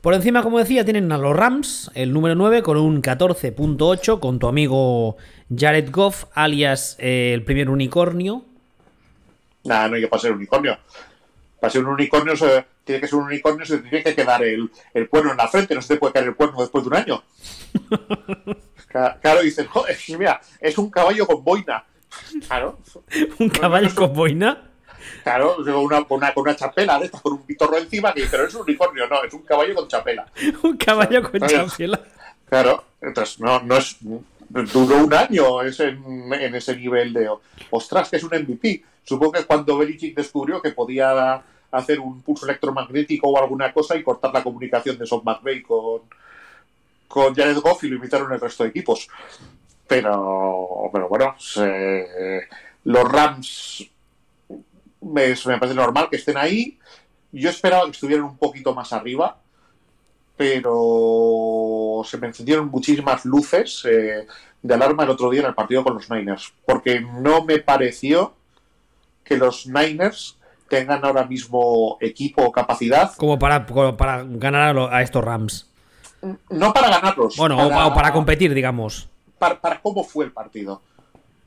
[0.00, 4.38] Por encima, como decía, tienen a los Rams, el número 9, con un 14.8, con
[4.38, 5.16] tu amigo
[5.54, 8.44] Jared Goff, alias eh, el primer unicornio.
[9.64, 10.78] Nada, no hay que pasar unicornio.
[11.60, 14.70] Para ser un unicornio, se, tiene que ser un unicornio, se tiene que quedar el,
[14.92, 16.96] el cuerno en la frente, no se te puede caer el cuerno después de un
[16.96, 17.22] año.
[19.20, 21.84] claro, dicen, joder, mira, es un caballo con boina.
[22.46, 22.78] Claro.
[23.38, 24.70] ¿Un caballo con boina?
[25.22, 28.26] Claro, con una, con, una, con una chapela de estas, con un pitorro encima, que
[28.30, 30.26] pero es un unicornio, no, es un caballo con chapela.
[30.62, 32.00] un caballo con chapela.
[32.48, 33.96] Claro, entonces no, no es.
[34.00, 37.28] Duró un año ese, en ese nivel de.
[37.70, 38.84] Ostras, que es un MVP.
[39.04, 44.02] Supongo que cuando Belichick descubrió que podía hacer un pulso electromagnético o alguna cosa y
[44.02, 46.02] cortar la comunicación de Son McVay con,
[47.08, 49.08] con Jared Goff y lo invitaron el resto de equipos.
[49.86, 51.34] Pero, pero bueno,
[52.84, 53.90] los Rams
[55.00, 56.78] me, me, parece normal que estén ahí.
[57.32, 59.38] Yo esperaba que estuvieran un poquito más arriba,
[60.36, 64.26] pero se me encendieron muchísimas luces eh,
[64.62, 68.34] de alarma el otro día en el partido con los Niners, porque no me pareció
[69.24, 70.36] que los Niners
[70.68, 73.14] tengan ahora mismo equipo o capacidad.
[73.16, 75.70] Como para, como para ganar a estos Rams.
[76.50, 77.36] No para ganarlos.
[77.36, 79.08] Bueno, para, o para competir, digamos.
[79.38, 80.80] Para, para cómo fue el partido.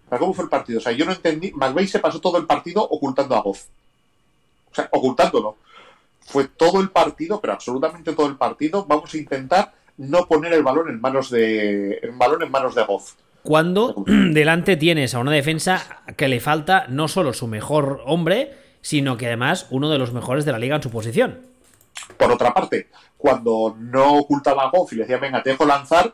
[0.07, 0.79] Para cómo fue el partido.
[0.79, 1.51] O sea, yo no entendí.
[1.53, 3.65] McVeigh se pasó todo el partido ocultando a Goff.
[4.71, 5.57] O sea, ocultándolo.
[6.21, 8.85] Fue todo el partido, pero absolutamente todo el partido.
[8.85, 11.93] Vamos a intentar no poner el balón en manos de.
[11.95, 13.13] el balón en manos de Goff.
[13.47, 19.15] Cuando delante tienes a una defensa que le falta no solo su mejor hombre, sino
[19.15, 21.39] que además uno de los mejores de la liga en su posición.
[22.17, 26.13] Por otra parte, cuando no ocultaba a Goff y le decía, venga, te dejo lanzar,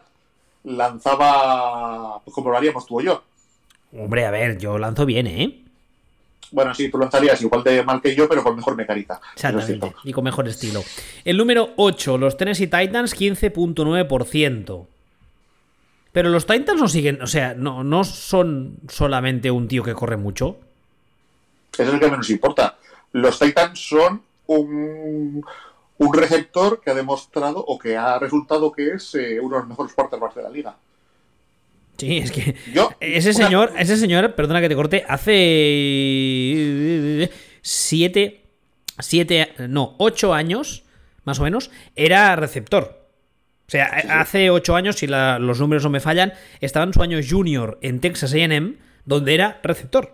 [0.63, 3.23] lanzaba pues como lo haríamos tú o yo.
[3.97, 5.59] Hombre, a ver, yo lanzo bien, ¿eh?
[6.51, 9.19] Bueno, sí, tú lanzarías igual de mal que yo, pero con mejor mecánica.
[9.34, 10.84] Exactamente, y con mejor estilo.
[11.25, 14.86] El número 8, los Tennessee Titans, 15.9%.
[16.14, 20.16] Pero los Titans no siguen, o sea, no, no son solamente un tío que corre
[20.16, 20.57] mucho.
[21.74, 22.78] Eso es lo que menos importa.
[23.11, 25.43] Los Titans son un,
[25.97, 29.70] un receptor que ha demostrado o que ha resultado que es eh, uno de los
[29.70, 30.76] mejores quarterbacks de la liga.
[31.97, 35.32] Sí, es que Yo, ese señor, ese señor, perdona que te corte, hace
[37.64, 38.43] siete,
[38.99, 40.84] siete, no, ocho años,
[41.24, 43.02] más o menos, era receptor.
[43.68, 43.86] O sea,
[44.20, 47.80] hace ocho años, si la, los números no me fallan, estaba en su año junior
[47.82, 50.11] en Texas AM, donde era receptor.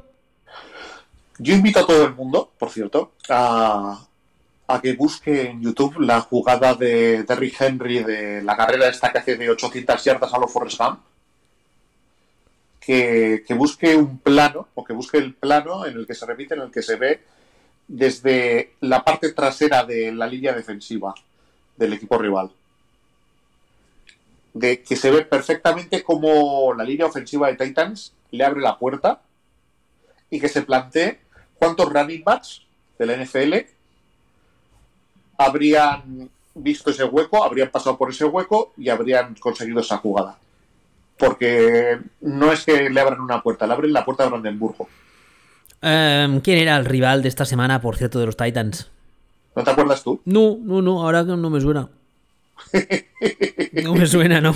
[1.39, 4.05] Yo invito a todo el mundo, por cierto, a,
[4.67, 9.19] a que busque en YouTube la jugada de Derrick Henry de la carrera esta que
[9.19, 10.99] hace de 800 yardas a los Forrest Gump
[12.89, 16.61] que, busque un plano, o que busque el plano en el que se repite, en
[16.61, 17.21] el que se ve
[17.87, 21.13] desde la parte trasera de la línea defensiva
[21.77, 22.51] del equipo rival.
[24.59, 29.21] De que se ve perfectamente como la línea ofensiva de Titans le abre la puerta
[30.29, 31.19] y que se plantee
[31.55, 32.63] cuántos running backs
[32.97, 33.53] de la NFL
[35.37, 40.37] habrían visto ese hueco, habrían pasado por ese hueco y habrían conseguido esa jugada
[41.19, 44.87] porque no es que le abran una puerta, le abren la puerta de Brandenburgo.
[45.81, 48.89] Em, ¿Quién era el rival de esta semana, por cierto, de los Titans?
[49.55, 50.21] ¿No te acuerdas tú?
[50.25, 51.89] No, no, no, ahora no me suena.
[53.83, 54.55] No me suena, no.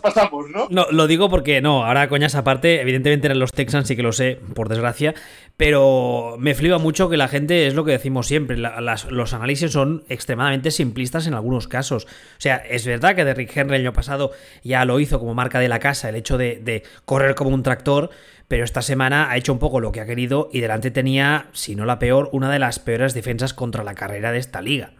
[0.00, 0.68] pasamos, ¿no?
[0.70, 4.12] No, lo digo porque no, ahora coñas aparte, evidentemente eran los Texans, sí que lo
[4.12, 5.14] sé, por desgracia,
[5.56, 10.04] pero me flipa mucho que la gente, es lo que decimos siempre, los análisis son
[10.08, 12.04] extremadamente simplistas en algunos casos.
[12.04, 15.58] O sea, es verdad que Derrick Henry el año pasado ya lo hizo como marca
[15.60, 18.10] de la casa, el hecho de, de correr como un tractor,
[18.48, 21.76] pero esta semana ha hecho un poco lo que ha querido y delante tenía, si
[21.76, 24.92] no la peor, una de las peores defensas contra la carrera de esta liga.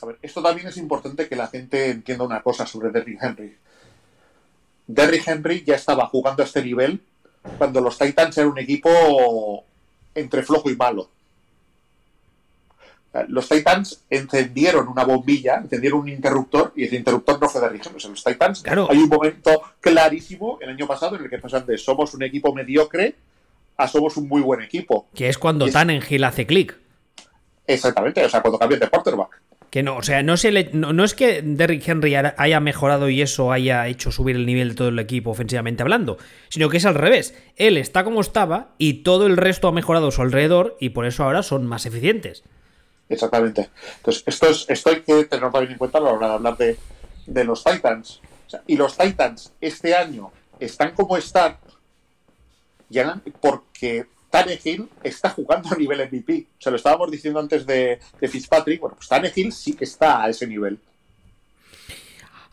[0.00, 3.56] A ver, esto también es importante que la gente entienda una cosa sobre Derrick Henry.
[4.86, 7.00] Derrick Henry ya estaba jugando a este nivel
[7.58, 9.64] cuando los Titans eran un equipo
[10.14, 11.10] entre flojo y malo.
[13.28, 18.00] Los Titans encendieron una bombilla, encendieron un interruptor y ese interruptor no fue Derrick Henry.
[18.10, 22.12] los Titans hay un momento clarísimo el año pasado en el que pasan de somos
[22.12, 23.14] un equipo mediocre
[23.78, 25.08] a somos un muy buen equipo.
[25.14, 26.78] Que es cuando Tannenhill hace clic.
[27.66, 29.35] Exactamente, o sea, cuando cambian de quarterback.
[29.70, 34.12] Que no, o sea, no, es que Derrick Henry haya mejorado y eso haya hecho
[34.12, 37.34] subir el nivel de todo el equipo ofensivamente hablando, sino que es al revés.
[37.56, 41.04] Él está como estaba y todo el resto ha mejorado a su alrededor y por
[41.04, 42.44] eso ahora son más eficientes.
[43.08, 43.70] Exactamente.
[43.98, 47.44] Entonces, esto, es, hay que tenerlo también en cuenta a la hora de hablar de,
[47.44, 48.20] los Titans.
[48.66, 51.56] Y los Titans este año están como están
[52.88, 54.06] ya porque
[54.36, 56.46] Tannehill está jugando a nivel MVP.
[56.58, 58.80] O sea, lo estábamos diciendo antes de, de Fitzpatrick.
[58.80, 60.78] Bueno, pues Tannehill sí que está a ese nivel.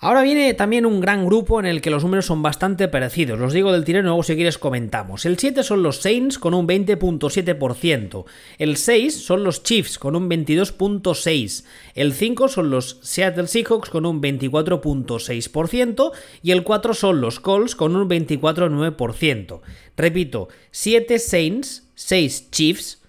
[0.04, 3.40] Ahora viene también un gran grupo en el que los números son bastante parecidos.
[3.40, 5.26] Los digo del tirón, luego si quieres comentamos.
[5.26, 8.26] El 7 son los Saints con un 20.7%.
[8.58, 11.64] El 6 son los Chiefs con un 22.6%.
[11.96, 16.12] El 5 son los Seattle Seahawks con un 24.6%.
[16.42, 19.62] Y el 4 son los Colts con un 24.9%.
[19.96, 23.02] Repito, 7 Saints, 6 Chiefs,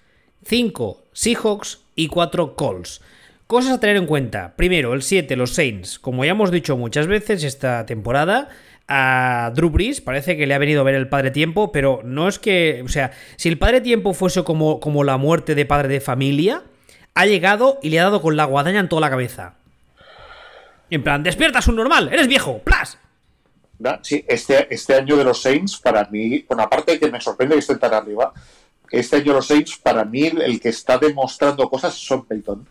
[0.45, 3.01] 5 Seahawks y 4 Colts.
[3.47, 4.55] Cosas a tener en cuenta.
[4.55, 5.99] Primero, el 7, los Saints.
[5.99, 8.49] Como ya hemos dicho muchas veces esta temporada,
[8.87, 12.27] a Drew Brees parece que le ha venido a ver el padre tiempo, pero no
[12.27, 15.89] es que, o sea, si el padre tiempo fuese como, como la muerte de padre
[15.89, 16.63] de familia,
[17.13, 19.55] ha llegado y le ha dado con la guadaña en toda la cabeza.
[20.89, 22.97] En plan, despiertas un normal, eres viejo, ¡plas!
[24.01, 27.55] Sí, este, este año de los Saints, para mí, bueno, aparte de que me sorprende
[27.55, 28.33] que estén tan arriba,
[28.89, 32.67] este año de los Saints, para mí, el que está demostrando cosas son Peyton.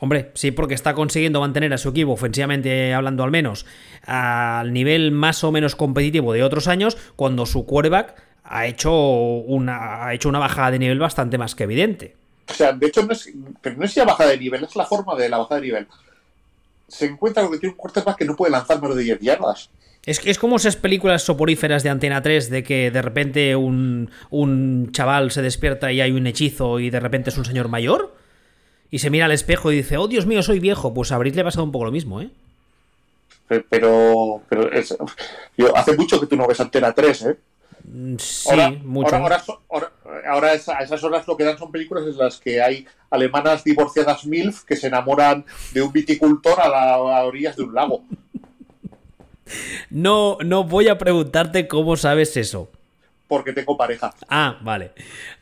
[0.00, 3.66] Hombre, sí, porque está consiguiendo mantener a su equipo, ofensivamente hablando al menos,
[4.06, 10.06] al nivel más o menos competitivo de otros años, cuando su quarterback ha hecho una,
[10.06, 12.16] ha hecho una bajada de nivel bastante más que evidente.
[12.48, 13.30] O sea, de hecho, no es,
[13.60, 15.86] pero no es ya bajada de nivel, es la forma de la bajada de nivel.
[16.88, 19.68] Se encuentra que tiene un quarterback que no puede lanzar menos de 10 yardas.
[20.06, 24.92] Es, es como esas películas soporíferas de Antena 3 de que de repente un, un
[24.92, 28.18] chaval se despierta y hay un hechizo y de repente es un señor mayor
[28.90, 31.34] y se mira al espejo y dice, oh Dios mío, soy viejo, pues a Britt
[31.34, 32.30] le ha pasado un poco lo mismo, ¿eh?
[33.68, 34.96] Pero, pero es,
[35.56, 37.36] yo, hace mucho que tú no ves Antena 3, ¿eh?
[38.18, 39.16] Sí, ahora, mucho.
[39.16, 39.92] Ahora, ahora,
[40.28, 44.24] ahora, a esas horas lo que dan son películas en las que hay alemanas divorciadas
[44.26, 48.02] MILF que se enamoran de un viticultor a, la, a orillas de un lago.
[49.90, 52.70] No, no voy a preguntarte cómo sabes eso
[53.30, 54.12] porque tengo pareja.
[54.28, 54.90] Ah, vale.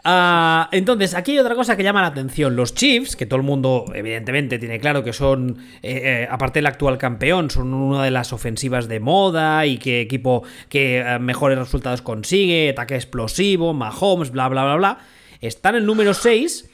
[0.05, 2.55] Ah, entonces, aquí hay otra cosa que llama la atención.
[2.55, 6.67] Los Chiefs, que todo el mundo evidentemente tiene claro que son, eh, eh, aparte del
[6.67, 11.59] actual campeón, son una de las ofensivas de moda y que equipo que eh, mejores
[11.59, 14.99] resultados consigue, ataque explosivo, Mahomes, bla, bla, bla, bla.
[15.41, 16.69] Están en número 6,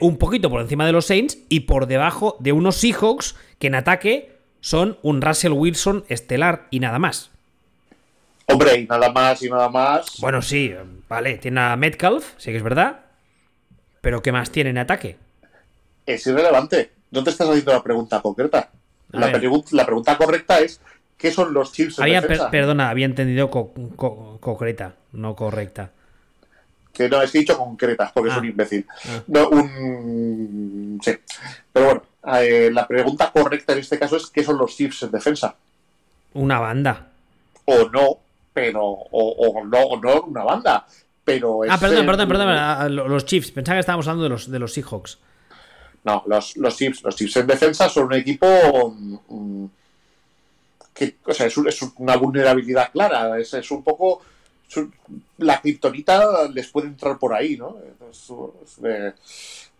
[0.00, 3.76] un poquito por encima de los Saints y por debajo de unos Seahawks que en
[3.76, 7.30] ataque son un Russell Wilson estelar y nada más.
[8.52, 10.18] Hombre, y nada más y nada más.
[10.20, 10.74] Bueno, sí,
[11.08, 13.00] vale, tiene a Metcalf, sí que es verdad.
[14.00, 15.16] Pero ¿qué más tiene en ataque?
[16.06, 16.90] Es irrelevante.
[17.10, 18.70] No te estás haciendo la pregunta concreta.
[19.10, 19.30] La,
[19.86, 20.80] pregunta correcta es:
[21.18, 25.90] ¿qué son los Chiefs en había, perdona, había entendido concreta, no correcta.
[26.92, 28.48] Que no, es que he dicho concreta, porque es un ah.
[28.48, 28.86] imbécil.
[29.06, 29.22] Ah.
[29.26, 31.00] No, un.
[31.02, 31.12] Sí.
[31.72, 32.02] Pero bueno,
[32.38, 35.56] eh, la pregunta correcta en este caso es: ¿qué son los Chiefs en defensa?
[36.34, 37.08] Una banda.
[37.64, 38.18] O no,
[38.60, 40.86] pero o, no, no una banda.
[41.24, 43.52] Pero ah, perdón, perdón, perdón, los Chiefs.
[43.52, 45.18] Pensaba que estábamos hablando de los, de los Seahawks.
[46.04, 48.46] No, los, los Chiefs, los Chiefs en defensa son un equipo
[49.28, 49.64] mm,
[50.92, 51.56] que, o sea, es,
[51.96, 53.38] una vulnerabilidad clara.
[53.38, 54.20] Es, es un poco
[55.38, 57.78] la criptonita les puede entrar por ahí, ¿no?
[58.84, 59.12] Eh,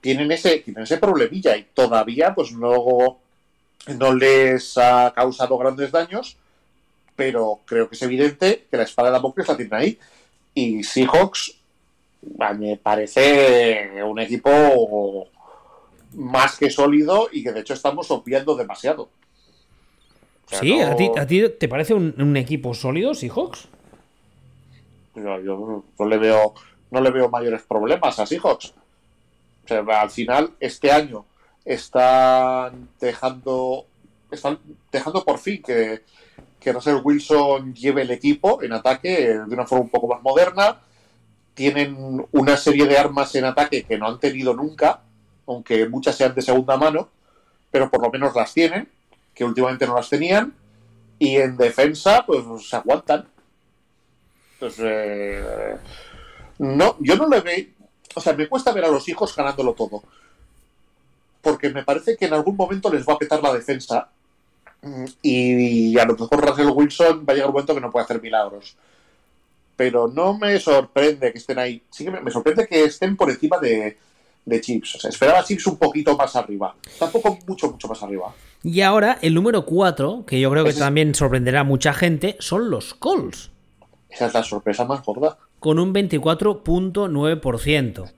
[0.00, 3.18] tienen ese, tienen ese problemilla y todavía, pues no,
[3.86, 6.38] no les ha causado grandes daños
[7.20, 9.98] pero creo que es evidente que la espada de Damocles la tienen ahí.
[10.54, 11.54] Y Seahawks
[12.22, 15.28] me parece un equipo
[16.14, 19.10] más que sólido y que de hecho estamos obviando demasiado.
[20.46, 20.80] ¿Sí?
[20.80, 23.68] ¿A, ti, te parece un, equipo sólido, Seahawks?
[25.14, 26.54] yo no le veo
[26.90, 28.72] no le veo mayores problemas a Seahawks.
[29.64, 31.26] O sea, al final, este año
[31.66, 33.84] están dejando
[34.30, 34.58] están
[34.90, 36.00] dejando por fin que,
[36.60, 40.78] que Russell Wilson lleve el equipo en ataque de una forma un poco más moderna.
[41.54, 45.00] Tienen una serie de armas en ataque que no han tenido nunca,
[45.46, 47.08] aunque muchas sean de segunda mano,
[47.70, 48.88] pero por lo menos las tienen,
[49.34, 50.54] que últimamente no las tenían.
[51.18, 53.26] Y en defensa, pues se aguantan.
[54.54, 55.76] Entonces, eh,
[56.58, 57.66] no, yo no le veo.
[58.14, 60.02] O sea, me cuesta ver a los hijos ganándolo todo.
[61.40, 64.08] Porque me parece que en algún momento les va a petar la defensa
[65.22, 68.22] y a lo mejor Russell Wilson va a llegar un momento que no puede hacer
[68.22, 68.76] milagros.
[69.76, 71.82] Pero no me sorprende que estén ahí.
[71.90, 73.96] Sí que me, sorprende que estén por encima de,
[74.44, 74.96] de Chips.
[74.96, 76.74] O sea, esperaba Chips un poquito más arriba.
[76.98, 78.34] Tampoco mucho, mucho más arriba.
[78.62, 82.68] Y ahora el número 4, que yo creo que también sorprenderá a mucha gente, son
[82.70, 83.50] los Colts.
[84.10, 85.38] Esa es la sorpresa más gorda.
[85.60, 88.12] Con un 24.9%.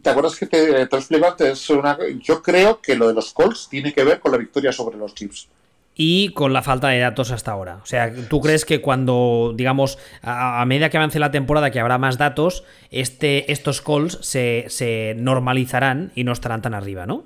[0.00, 1.68] ¿Te acuerdas que te, te explico antes?
[1.70, 4.96] Una, yo creo que lo de los Colts tiene que ver con la victoria sobre
[4.96, 5.48] los Chiefs
[5.94, 7.80] y con la falta de datos hasta ahora.
[7.82, 11.98] O sea, ¿tú crees que cuando, digamos, a, medida que avance la temporada, que habrá
[11.98, 17.24] más datos, este, estos calls se, se, normalizarán y no estarán tan arriba, ¿no?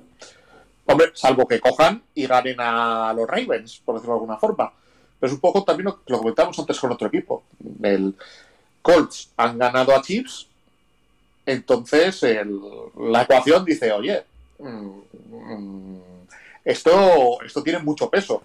[0.85, 4.73] Hombre, salvo que cojan y ganen a los Ravens, por decirlo de alguna forma.
[5.19, 7.43] Pero es un poco también lo que lo comentamos antes con otro equipo.
[7.81, 8.15] El
[8.81, 10.47] Colts han ganado a Chiefs,
[11.47, 12.21] entonces
[12.99, 14.23] la ecuación dice, oye,
[14.59, 14.89] mm,
[15.31, 16.01] mm,
[16.63, 18.43] esto, esto tiene mucho peso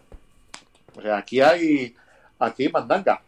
[0.97, 1.95] o sea, aquí hay,
[2.39, 3.21] aquí mandanga.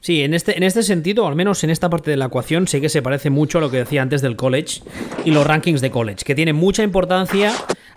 [0.00, 2.80] Sí, en este, en este sentido, al menos en esta parte de la ecuación, sí
[2.80, 4.82] que se parece mucho a lo que decía antes del college
[5.24, 7.52] y los rankings de college, que tiene mucha importancia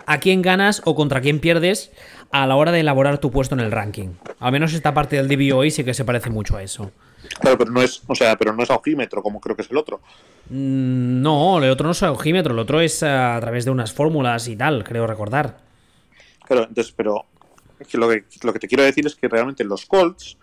[0.06, 1.92] a quién ganas o contra quién pierdes
[2.32, 4.08] a la hora de elaborar tu puesto en el ranking.
[4.40, 6.90] Al menos esta parte del DVOA sí que se parece mucho a eso.
[7.40, 9.76] Claro, pero no es, o sea, pero no es ojímetro, como creo que es el
[9.76, 10.00] otro.
[10.50, 14.48] Mm, no, el otro no es ojímetro, el otro es a través de unas fórmulas
[14.48, 15.58] y tal, creo recordar.
[16.44, 17.24] Claro, entonces, pero
[17.94, 20.36] lo que, lo que te quiero decir es que realmente los Colts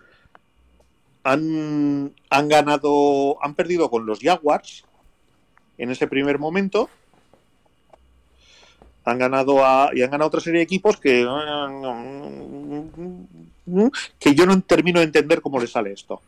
[1.22, 4.84] han, han ganado, han perdido con los Jaguars
[5.78, 6.88] en ese primer momento.
[9.04, 11.26] Han ganado a, y han ganado otra serie de equipos que,
[14.18, 16.20] que yo no termino de entender cómo les sale esto.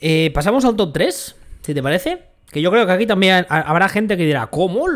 [0.00, 2.22] Eh, Pasamos al top 3, si te parece.
[2.50, 4.86] Que yo creo que aquí también habrá gente que dirá, ¿cómo?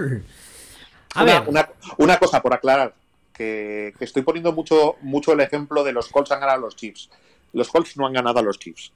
[1.14, 1.42] A ver.
[1.96, 2.94] una cosa por aclarar
[3.38, 7.08] que, estoy poniendo mucho, mucho el ejemplo de los Colts han ganado a los Chiefs.
[7.52, 8.92] Los Colts no han ganado a los Chiefs.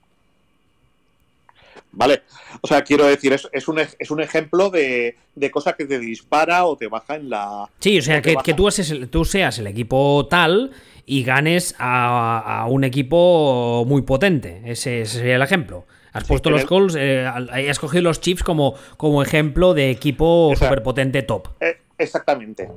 [1.93, 2.23] ¿Vale?
[2.61, 5.99] O sea, quiero decir, es, es, un, es un ejemplo de, de, cosa que te
[5.99, 7.69] dispara o te baja en la.
[7.81, 8.69] Sí, o sea, que, tú,
[9.11, 10.73] tú, seas el equipo tal
[11.05, 14.63] y ganes a, un equipo muy potente.
[14.65, 15.85] Ese, sería el ejemplo.
[16.13, 21.23] Has puesto los Colts, eh, has cogido los Chiefs como, como ejemplo de equipo superpotente
[21.23, 21.49] top.
[21.61, 22.69] Eh, exactamente.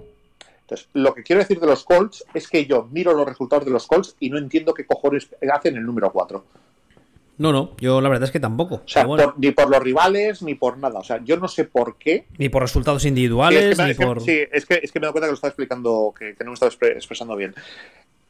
[0.62, 3.72] Entonces, lo que quiero decir de los Colts es que yo miro los resultados de
[3.72, 6.44] los Colts y no entiendo qué cojones hacen el número 4.
[7.38, 8.76] No, no, yo la verdad es que tampoco.
[8.76, 9.06] O sea,
[9.38, 11.00] ni por los rivales, ni por nada.
[11.00, 12.28] O sea, yo no sé por qué.
[12.38, 14.22] Ni por resultados individuales, ni por.
[14.22, 16.54] sí, es que, es que me doy cuenta que lo estaba explicando, que, no me
[16.54, 17.54] estaba expresando bien.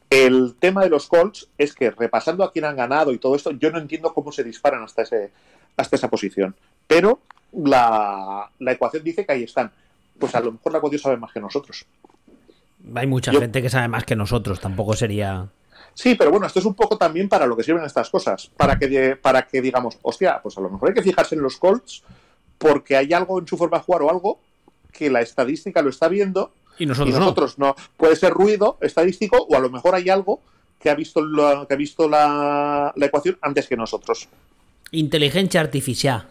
[0.08, 3.50] El tema de los Colts es que repasando a quién han ganado y todo esto,
[3.52, 5.30] yo no entiendo cómo se disparan hasta, ese,
[5.76, 6.54] hasta esa posición.
[6.86, 7.20] Pero
[7.52, 9.72] la, la ecuación dice que ahí están.
[10.18, 11.84] Pues a lo mejor la ecuación sabe más que nosotros.
[12.94, 15.48] Hay mucha gente que sabe más que nosotros, tampoco sería.
[15.94, 18.50] Sí, pero bueno, esto es un poco también para lo que sirven estas cosas.
[18.56, 21.56] Para que, para que digamos, hostia, pues a lo mejor hay que fijarse en los
[21.56, 22.02] Colts
[22.58, 24.38] porque hay algo en su forma de jugar o algo
[24.92, 27.74] que la estadística lo está viendo y nosotros, no.
[27.96, 30.40] Puede ser ruido estadístico o a lo mejor hay algo
[30.78, 31.22] que ha visto,
[31.66, 34.28] que ha visto la, la ecuación antes que nosotros.
[34.92, 36.26] Inteligencia artificial.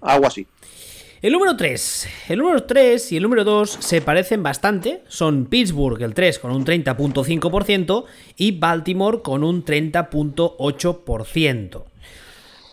[0.00, 0.46] Algo así.
[1.22, 2.08] El número 3.
[2.30, 5.02] El número 3 y el número 2 se parecen bastante.
[5.08, 8.04] Son Pittsburgh, el 3, con un 30.5%
[8.38, 11.89] y Baltimore con un 30.8%.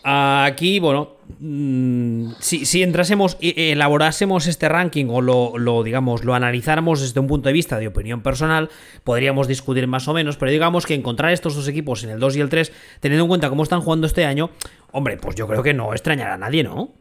[0.10, 7.20] Aquí, bueno, mm, si, entrásemos y elaborásemos este ranking o lo, digamos, lo analizáramos desde
[7.20, 8.70] un punto de vista de opinión personal,
[9.04, 12.38] podríamos discutir más o menos, pero digamos que encontrar estos dos equipos en el 2
[12.38, 12.72] y el 3,
[13.02, 14.50] teniendo en cuenta cómo están jugando este año,
[14.94, 16.94] hombre, pues yo creo que no extrañará a nadie, ¿no?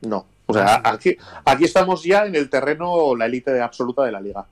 [0.00, 0.24] No.
[0.46, 4.46] O sea, aquí, aquí estamos ya en el terreno, la élite absoluta de la liga.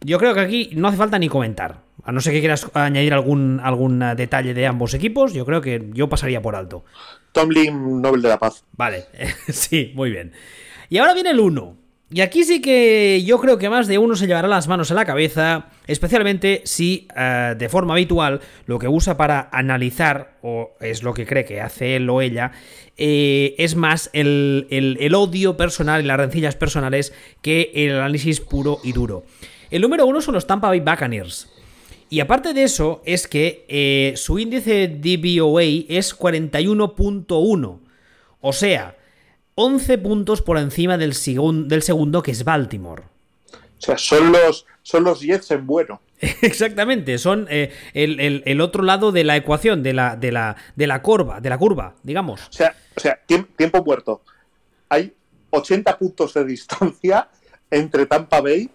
[0.00, 1.82] Yo creo que aquí no hace falta ni comentar.
[2.04, 5.90] A no ser que quieras añadir algún, algún detalle de ambos equipos, yo creo que
[5.92, 6.84] yo pasaría por alto.
[7.32, 8.64] Tomlin, Nobel de la Paz.
[8.72, 9.06] Vale,
[9.48, 10.32] sí, muy bien.
[10.88, 11.76] Y ahora viene el 1.
[12.10, 14.94] Y aquí sí que yo creo que más de uno se llevará las manos a
[14.94, 21.02] la cabeza, especialmente si eh, de forma habitual lo que usa para analizar, o es
[21.02, 22.52] lo que cree que hace él o ella,
[22.96, 27.12] eh, es más el, odio personal y las rencillas personales
[27.42, 29.24] que el análisis puro y duro.
[29.70, 31.48] El número uno son los Tampa Bay Buccaneers.
[32.10, 37.78] Y aparte de eso, es que eh, su índice DVOA es 41.1.
[38.40, 38.96] O sea,
[39.56, 41.14] 11 puntos por encima del,
[41.68, 43.02] del segundo, que es Baltimore.
[43.52, 46.00] O sea, son los, son los Jets en bueno.
[46.20, 51.00] Exactamente, son eh, el, otro lado de la ecuación, de la, de la, de la
[51.02, 52.40] curva, de la curva, digamos.
[52.48, 54.22] O sea, o sea tiempo muerto.
[54.88, 55.12] Hay
[55.50, 57.28] 80 puntos de distancia
[57.70, 58.68] entre Tampa Bay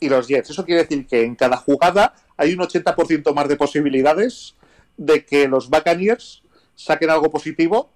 [0.00, 0.50] y los Jets.
[0.50, 4.54] Eso quiere decir que en cada jugada hay un 80% más de posibilidades
[4.96, 6.42] de que los Buccaneers
[6.74, 7.92] saquen algo positivo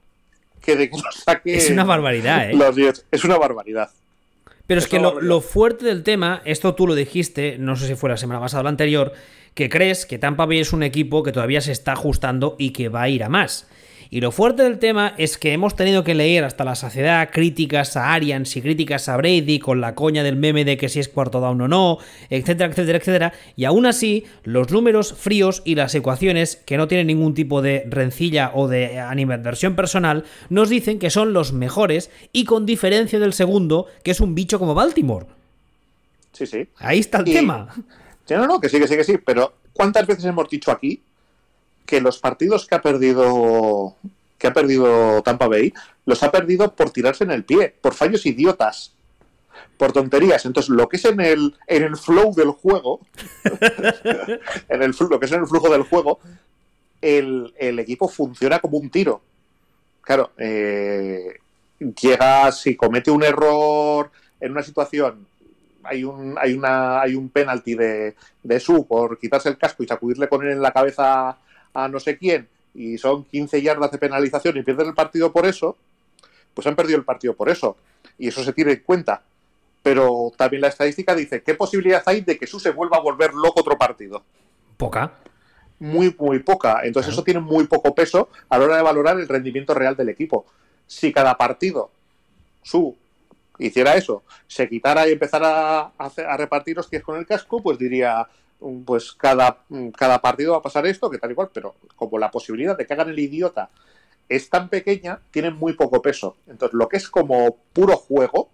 [0.61, 2.55] que de que saquen Es una barbaridad, ¿eh?
[2.55, 3.07] Los Jets.
[3.11, 3.91] Es una barbaridad.
[4.67, 8.09] Pero es, que lo, fuerte del tema, esto tú lo dijiste, no sé si fue
[8.09, 9.13] la semana pasada o la anterior,
[9.55, 12.89] que crees que Tampa Bay es un equipo que todavía se está ajustando y que
[12.89, 13.69] va a ir a más.
[14.13, 17.97] Y lo fuerte del tema es que hemos tenido que leer hasta la saciedad críticas
[17.97, 21.09] a Arians y críticas a Brady con la coña del meme de que si es
[21.09, 21.97] cuarto down o no,
[22.29, 23.33] etcétera, etcétera, etcétera.
[23.57, 27.85] Y aún así, los números fríos y las ecuaciones, que no tienen ningún tipo de
[27.89, 33.33] rencilla o de animadversión personal, nos dicen que son los mejores y con diferencia del
[33.33, 35.25] segundo, que es un bicho como Baltimore.
[36.33, 36.69] Sí, sí.
[36.77, 37.69] Ahí está el tema.
[38.27, 39.17] Sí, no, no, que sí, que sí, que sí.
[39.25, 41.01] Pero ¿cuántas veces hemos dicho aquí
[41.87, 43.97] que los partidos que ha perdido
[44.39, 45.73] que ha perdido Tampa Bay
[46.05, 48.93] los ha perdido por tirarse en el pie, por fallos idiotas,
[49.77, 50.45] por tonterías.
[50.47, 53.01] Entonces, lo que es en el, en el flow del juego,
[54.69, 56.19] en el, lo que es en el flujo del juego,
[57.01, 59.23] el, el equipo funciona como un tiro.
[60.01, 61.39] Claro, eh,
[61.79, 64.11] llega, si comete un error
[64.41, 65.25] en una situación
[65.85, 69.87] hay un, hay una, hay un penalti de, de Su por quitarse el casco y
[69.87, 71.39] sacudirle con él en la cabeza
[71.75, 75.47] a no sé quién y son 15 yardas de penalización y pierden el partido por
[75.47, 75.77] eso,
[76.55, 77.77] pues han perdido el partido por eso.
[78.19, 79.23] Y eso se tiene en cuenta.
[79.83, 83.35] Pero también la estadística dice, ¿qué posibilidad hay de que Su se vuelva a volver
[83.35, 84.23] loco otro partido?
[84.77, 85.13] Poca.
[85.81, 86.81] Muy, muy poca.
[86.85, 87.13] Entonces Claro.
[87.15, 90.47] eso tiene muy poco peso a la hora de valorar el rendimiento real del equipo.
[90.87, 91.91] Si cada partido
[92.63, 92.97] Su
[93.59, 97.77] hiciera eso, se quitara y empezara a, hacer- a repartir hostias con el casco, pues
[97.79, 98.27] diría,
[98.85, 102.19] pues cada, mm, cada partido va a pasar esto, que tal y cual, pero como
[102.19, 103.71] la posibilidad de que hagan el idiota
[104.29, 106.37] es tan pequeña, tiene muy poco peso.
[106.47, 108.51] Entonces, lo que es como puro juego,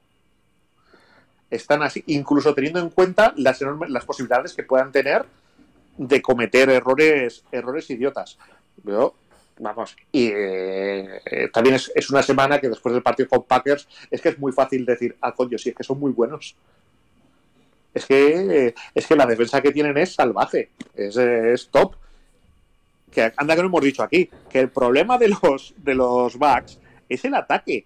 [1.51, 5.25] están así, incluso teniendo en cuenta las enormes, las posibilidades que puedan tener
[5.97, 8.39] de cometer errores, errores idiotas.
[8.85, 9.15] Yo,
[9.59, 14.21] vamos, y eh, también es, es una semana que después del partido con Packers es
[14.21, 16.55] que es muy fácil decir, ah, coño, sí, es que son muy buenos.
[17.95, 21.95] Es que, es que la defensa que tienen es salvaje, es, es top.
[23.11, 26.79] Que anda que no hemos dicho aquí, que el problema de los, de los Bucks
[27.09, 27.85] es el ataque.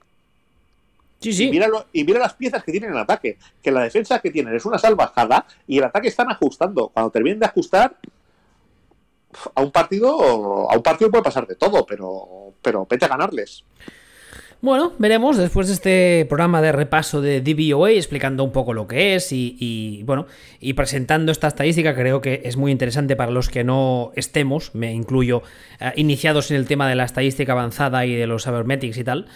[1.20, 1.50] Sí, Y, sí.
[1.50, 3.38] mira lo- y mira las piezas que tienen en el ataque.
[3.62, 6.88] Que la defensa que tienen es una salvajada y el ataque están ajustando.
[6.88, 7.96] Cuando terminen de ajustar,
[9.54, 13.64] a un partido, a un partido puede pasar de todo, pero, pero vete a ganarles.
[14.62, 19.16] Bueno, veremos después de este programa de repaso de DVOA explicando un poco lo que
[19.16, 20.26] es y, y, bueno,
[20.60, 24.92] y presentando esta estadística creo que es muy interesante para los que no estemos, me
[24.92, 25.42] incluyo,
[25.80, 29.26] eh, iniciados en el tema de la estadística avanzada y de los cybermetics y tal.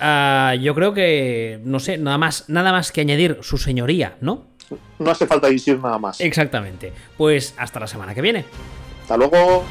[0.00, 4.42] Ah, yo creo que, no sé, nada más, nada más que añadir su señoría, ¿no?
[4.98, 6.20] No hace falta decir nada más.
[6.20, 6.92] Exactamente.
[7.16, 8.44] Pues hasta la semana que viene.
[9.00, 9.64] Hasta luego.